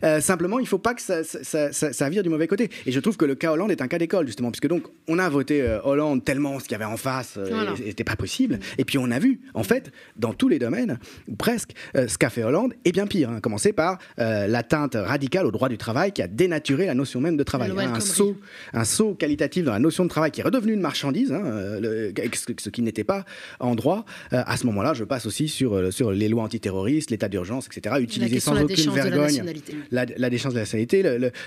Euh, 0.03 0.21
simplement, 0.21 0.60
il 0.60 0.63
ne 0.63 0.67
faut 0.67 0.77
pas 0.77 0.93
que 0.93 1.01
ça, 1.01 1.23
ça, 1.23 2.10
vire 2.10 2.21
du 2.21 2.29
mauvais 2.29 2.47
côté. 2.47 2.69
Et 2.86 2.91
je 2.91 2.99
trouve 2.99 3.17
que 3.17 3.25
le 3.25 3.36
cas 3.36 3.51
Hollande 3.51 3.71
est 3.71 3.82
un 3.82 3.88
cas 3.88 3.97
d'école, 3.97 4.27
justement, 4.27 4.51
puisque 4.51 4.67
donc, 4.67 4.84
on 5.08 5.17
a 5.17 5.27
voté 5.29 5.62
euh, 5.62 5.79
Hollande 5.84 6.23
tellement 6.23 6.60
ce 6.60 6.65
qu'il 6.65 6.73
y 6.73 6.75
avait 6.75 6.86
en 6.86 6.97
face 6.97 7.38
n'était 7.38 8.03
euh, 8.03 8.05
pas 8.05 8.15
possible. 8.15 8.60
Et 8.77 8.86
puis, 8.86 8.97
on 8.97 9.10
a 9.10 9.17
vu, 9.17 9.41
en 9.55 9.63
fait, 9.63 9.91
dans 10.15 10.34
tous 10.34 10.47
les 10.47 10.60
domaines, 10.60 10.99
presque, 11.38 11.71
ce 11.95 12.17
qu'a 12.17 12.29
fait 12.29 12.43
Hollande 12.43 12.73
est 12.86 12.91
bien 12.91 13.08
pire. 13.08 13.32
Hein. 13.32 13.39
Commencer 13.41 13.73
par 13.73 13.97
l'atteinte 14.17 14.95
radicale 14.95 15.45
au 15.45 15.51
droit 15.51 15.69
du 15.69 15.77
travail 15.77 16.12
qui 16.12 16.21
a 16.21 16.27
dénaturé 16.27 16.86
la 16.86 16.93
notion 16.93 17.19
même 17.19 17.38
de 17.38 17.43
travail. 17.43 17.71
Hein. 17.71 17.93
un, 17.95 17.99
saut, 17.99 18.36
un 18.73 18.84
saut 18.84 19.15
qualitatif 19.15 19.63
dans 19.63 19.71
la 19.71 19.79
notion 19.79 20.03
de 20.03 20.10
travail 20.10 20.32
qui 20.32 20.41
est 20.41 20.43
redevenu 20.43 20.73
une 20.73 20.82
marchandise, 20.82 21.29
ce, 21.29 22.69
qui 22.69 22.82
n'était 22.82 23.03
pas 23.03 23.25
en 23.60 23.75
droit. 23.75 24.05
à 24.32 24.58
ce 24.58 24.65
moment-là, 24.67 24.93
je 24.93 25.03
passe 25.03 25.25
aussi 25.25 25.47
sur, 25.47 25.91
sur 25.91 26.12
les 26.12 26.27
lois 26.27 26.43
anti 26.43 26.59
terroriste, 26.60 27.12
l'état 27.12 27.30
d'urgence, 27.30 27.67
etc., 27.67 27.95
utilisé 28.00 28.39
sans 28.39 28.62
aucune 28.62 28.91
vergogne. 28.91 29.43
La, 29.91 30.06
la, 30.06 30.30
déchéance 30.30 30.54
de 30.54 30.60
la 30.60 30.63
nationalité, 30.63 31.04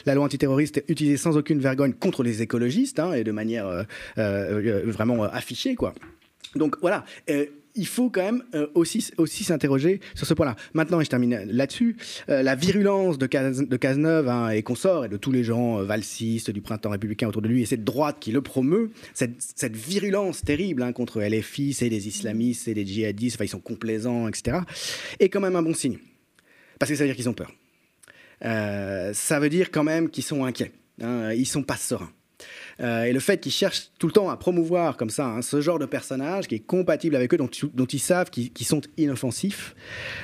la 0.06 0.14
loi 0.14 0.24
antiterroriste 0.24 0.82
utilisée 0.88 1.16
sans 1.16 1.36
aucune 1.36 1.60
vergogne 1.60 1.92
contre 1.92 2.22
les 2.22 2.42
écologistes 2.42 2.98
hein, 2.98 3.12
et 3.12 3.24
de 3.24 3.32
manière 3.32 3.66
euh, 3.66 3.82
euh, 4.18 4.82
vraiment 4.86 5.24
euh, 5.24 5.28
affichée, 5.32 5.74
quoi. 5.74 5.94
Donc 6.54 6.76
voilà, 6.80 7.04
il 7.74 7.86
faut 7.86 8.10
quand 8.10 8.22
même 8.22 8.42
euh, 8.54 8.66
aussi, 8.74 9.00
s'interroger 9.00 10.00
sur 10.14 10.26
ce 10.26 10.34
point-là. 10.34 10.56
Maintenant, 10.74 11.00
et 11.00 11.04
je 11.04 11.10
termine 11.10 11.44
là-dessus, 11.46 11.96
euh, 12.28 12.42
la 12.42 12.54
virulence 12.54 13.18
de, 13.18 13.26
de 13.26 13.76
Cazeneuve 13.76 14.28
hein, 14.28 14.50
et 14.50 14.62
consorts, 14.62 15.06
et 15.06 15.08
de 15.08 15.16
tous 15.16 15.32
les 15.32 15.44
gens 15.44 15.78
euh, 15.78 15.84
valsistes 15.84 16.50
du 16.50 16.60
printemps 16.60 16.90
républicain 16.90 17.28
autour 17.28 17.42
de 17.42 17.48
lui, 17.48 17.62
et 17.62 17.66
cette 17.66 17.84
droite 17.84 18.16
qui 18.20 18.32
le 18.32 18.42
promeut, 18.42 18.90
cette, 19.14 19.76
virulence 19.76 20.42
terrible 20.42 20.82
hein, 20.82 20.92
contre 20.92 21.22
LFI, 21.22 21.72
c'est 21.72 21.88
des 21.88 22.08
islamistes, 22.08 22.62
c'est 22.64 22.74
des 22.74 22.86
djihadistes, 22.86 23.38
ils 23.40 23.48
sont 23.48 23.60
complaisants, 23.60 24.28
etc., 24.28 24.58
est 25.18 25.28
quand 25.28 25.40
même 25.40 25.56
un 25.56 25.62
bon 25.62 25.74
signe. 25.74 25.98
Parce 26.78 26.90
que 26.90 26.96
ça 26.96 27.04
veut 27.04 27.08
dire 27.08 27.16
qu'ils 27.16 27.28
ont 27.28 27.34
peur. 27.34 27.52
ça 28.42 29.40
veut 29.40 29.48
dire 29.48 29.70
quand 29.70 29.84
même 29.84 30.10
qu'ils 30.10 30.24
sont 30.24 30.44
inquiets. 30.44 30.72
Hein, 31.00 31.32
ils 31.32 31.46
sont 31.46 31.62
pas 31.62 31.76
sereins. 31.76 32.10
Euh, 32.80 33.04
et 33.04 33.12
le 33.12 33.20
fait 33.20 33.38
qu'ils 33.38 33.52
cherchent 33.52 33.90
tout 33.98 34.06
le 34.06 34.12
temps 34.12 34.30
à 34.30 34.36
promouvoir 34.36 34.96
comme 34.96 35.10
ça 35.10 35.26
hein, 35.26 35.42
ce 35.42 35.60
genre 35.60 35.78
de 35.78 35.86
personnage 35.86 36.48
qui 36.48 36.56
est 36.56 36.60
compatible 36.60 37.16
avec 37.16 37.32
eux, 37.34 37.36
dont, 37.36 37.48
dont 37.74 37.86
ils 37.86 37.98
savent 37.98 38.30
qu'ils 38.30 38.66
sont 38.66 38.80
inoffensifs, 38.96 39.74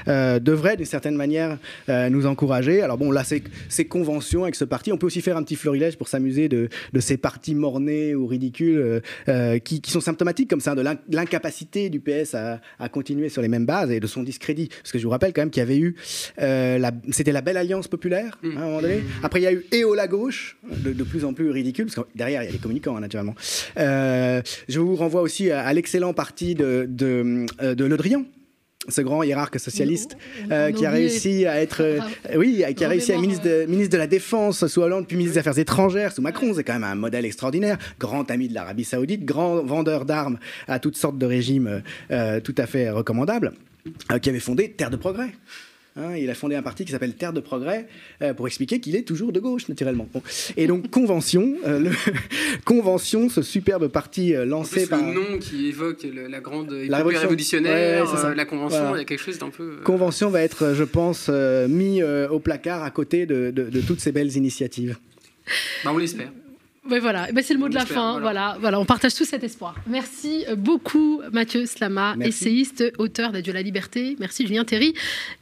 euh, 0.08 0.38
devrait 0.38 0.76
d'une 0.76 0.87
certaine 0.87 1.16
manière 1.16 1.58
euh, 1.88 2.08
nous 2.08 2.26
encourager. 2.26 2.82
Alors 2.82 2.98
bon, 2.98 3.11
là, 3.11 3.22
ces 3.24 3.84
conventions 3.87 4.44
avec 4.44 4.54
ce 4.54 4.64
parti, 4.64 4.92
on 4.92 4.98
peut 4.98 5.06
aussi 5.06 5.20
faire 5.20 5.37
un 5.37 5.42
petit 5.42 5.56
florilège 5.56 5.96
pour 5.96 6.08
s'amuser 6.08 6.48
de, 6.48 6.68
de, 6.92 7.00
ces 7.00 7.16
partis 7.16 7.54
mornés 7.54 8.14
ou 8.14 8.26
ridicules 8.26 9.02
qui, 9.64 9.80
qui, 9.80 9.90
sont 9.90 10.00
symptomatiques 10.00 10.50
comme 10.50 10.61
ça 10.61 10.74
de 10.74 10.82
l'incapacité 11.11 11.90
du 11.90 12.00
PS 12.00 12.34
à, 12.34 12.61
à, 12.78 12.88
continuer 12.88 13.28
sur 13.28 13.42
les 13.42 13.48
mêmes 13.48 13.66
bases 13.66 13.90
et 13.90 14.00
de 14.00 14.06
son 14.06 14.22
discrédit. 14.22 14.68
Parce 14.68 14.92
que 14.92 14.98
je 14.98 15.04
vous 15.04 15.11
rappelle 15.11 15.32
quand 15.32 15.42
même 15.42 15.50
qu'il 15.50 15.61
y 15.61 15.62
avait 15.62 15.78
eu, 15.78 15.96
c'était 17.11 17.32
la 17.32 17.40
belle 17.40 17.56
alliance 17.56 17.88
populaire 17.88 18.38
hein, 18.44 18.50
à 18.56 18.61
un 18.61 18.64
moment 18.64 18.82
donné. 18.82 19.02
Après, 19.22 19.40
il 19.40 19.44
y 19.44 19.46
a 19.46 19.52
eu 19.52 19.64
EO 19.72 19.94
la 19.94 20.06
gauche, 20.06 20.56
de, 20.70 20.92
de 20.92 21.04
plus 21.04 21.24
en 21.24 21.32
plus 21.32 21.50
ridicule, 21.50 21.87
parce 21.87 21.96
que 21.96 22.11
derrière, 22.14 22.38
il 22.42 22.46
y 22.46 22.48
a 22.48 22.53
les 22.53 22.59
communicants, 22.59 22.96
hein, 22.96 23.01
naturellement. 23.01 23.35
Euh, 23.79 24.42
je 24.68 24.81
vous 24.81 24.96
renvoie 24.96 25.22
aussi 25.22 25.51
à, 25.51 25.72
l'excellent 25.72 26.12
parti 26.12 26.55
de, 26.55 26.87
de, 26.88 27.46
euh, 27.62 27.74
de 27.74 27.85
Le 27.85 27.96
Drian, 27.96 28.24
ce 28.88 29.01
grand 29.01 29.22
hiérarque 29.22 29.61
socialiste 29.61 30.16
euh, 30.51 30.72
qui 30.72 30.87
a 30.87 30.90
réussi 30.90 31.46
à 31.46 31.61
être, 31.61 31.98
oui, 32.37 32.64
qui 32.77 32.85
a 32.85 32.88
réussi 32.88 33.12
à 33.12 33.16
être 33.16 33.20
ministre 33.20 33.44
de, 33.44 33.66
ministre 33.66 33.92
de 33.92 33.98
la 33.98 34.07
Défense 34.07 34.66
sous 34.66 34.81
Hollande, 34.81 35.07
puis 35.07 35.16
ministre 35.16 35.35
des 35.35 35.40
Affaires 35.40 35.59
étrangères 35.59 36.12
sous 36.12 36.22
Macron. 36.22 36.53
C'est 36.55 36.64
quand 36.64 36.74
même 36.74 36.85
un 36.85 36.94
modèle 36.94 37.24
extraordinaire. 37.24 37.77
Grand 37.98 38.31
ami 38.31 38.48
de 38.48 38.55
l'Arabie 38.55 38.85
Saoudite, 38.85 39.24
grand 39.24 39.62
vendeur 39.62 40.05
d'armes 40.05 40.38
à 40.66 40.79
toutes 40.79 40.96
sortes 40.96 41.18
de 41.18 41.27
régimes 41.27 41.83
tout 42.44 42.55
à 42.57 42.66
fait 42.66 42.90
recommandables, 42.90 43.53
qui 44.22 44.31
avait 44.31 44.40
fondé 44.40 44.70
Terre 44.70 44.90
de 44.90 44.96
Progrès. 44.96 45.31
Hein, 45.98 46.16
il 46.16 46.30
a 46.30 46.34
fondé 46.34 46.54
un 46.54 46.62
parti 46.62 46.84
qui 46.84 46.92
s'appelle 46.92 47.14
Terre 47.14 47.32
de 47.32 47.40
Progrès 47.40 47.88
euh, 48.22 48.32
pour 48.32 48.46
expliquer 48.46 48.78
qu'il 48.78 48.94
est 48.94 49.02
toujours 49.02 49.32
de 49.32 49.40
gauche, 49.40 49.68
naturellement. 49.68 50.08
Et 50.56 50.68
donc, 50.68 50.90
Convention, 50.98 51.56
euh, 51.66 51.80
le 51.80 51.90
Convention, 52.64 53.28
ce 53.28 53.42
superbe 53.42 53.88
parti 53.88 54.34
euh, 54.34 54.44
lancé 54.44 54.87
par. 54.87 55.04
Le 55.04 55.12
nom 55.12 55.38
qui 55.38 55.68
évoque 55.68 56.06
la 56.12 56.40
grande 56.40 56.70
la 56.70 57.02
révolutionnaire, 57.02 58.06
la 58.34 58.44
Convention, 58.44 58.94
il 58.94 58.98
y 58.98 59.00
a 59.00 59.04
quelque 59.04 59.22
chose 59.22 59.38
d'un 59.38 59.50
peu. 59.50 59.78
Convention 59.84 60.30
va 60.30 60.42
être, 60.42 60.74
je 60.74 60.84
pense, 60.84 61.28
mis 61.68 62.02
au 62.02 62.38
placard 62.38 62.84
à 62.84 62.90
côté 62.90 63.26
de, 63.26 63.80
toutes 63.87 64.00
ces 64.00 64.12
belles 64.12 64.37
initiatives. 64.37 64.96
Bah, 65.84 65.90
on 65.92 65.98
l'espère. 65.98 66.30
Oui, 66.90 67.01
voilà, 67.01 67.31
ben, 67.33 67.44
c'est 67.44 67.55
le 67.55 67.61
mot 67.61 67.68
de 67.68 67.74
la 67.74 67.85
fin. 67.85 68.18
Voilà. 68.20 68.57
voilà. 68.61 68.81
on 68.81 68.85
partage 68.85 69.14
tout 69.14 69.24
cet 69.24 69.44
espoir. 69.44 69.74
Merci 69.87 70.44
euh, 70.48 70.57
beaucoup, 70.57 71.20
Mathieu 71.33 71.66
Slama, 71.66 72.14
essayiste, 72.20 72.85
auteur 72.98 73.33
d'Adieu 73.33 73.53
la 73.53 73.62
liberté. 73.62 74.16
Merci, 74.18 74.46
Julien 74.46 74.64
Théry, 74.64 74.94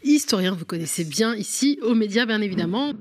historien, 0.02 0.52
vous 0.52 0.64
connaissez 0.64 1.04
bien 1.04 1.34
ici, 1.34 1.78
aux 1.82 1.94
médias, 1.94 2.26
bien 2.26 2.40
évidemment. 2.40 2.92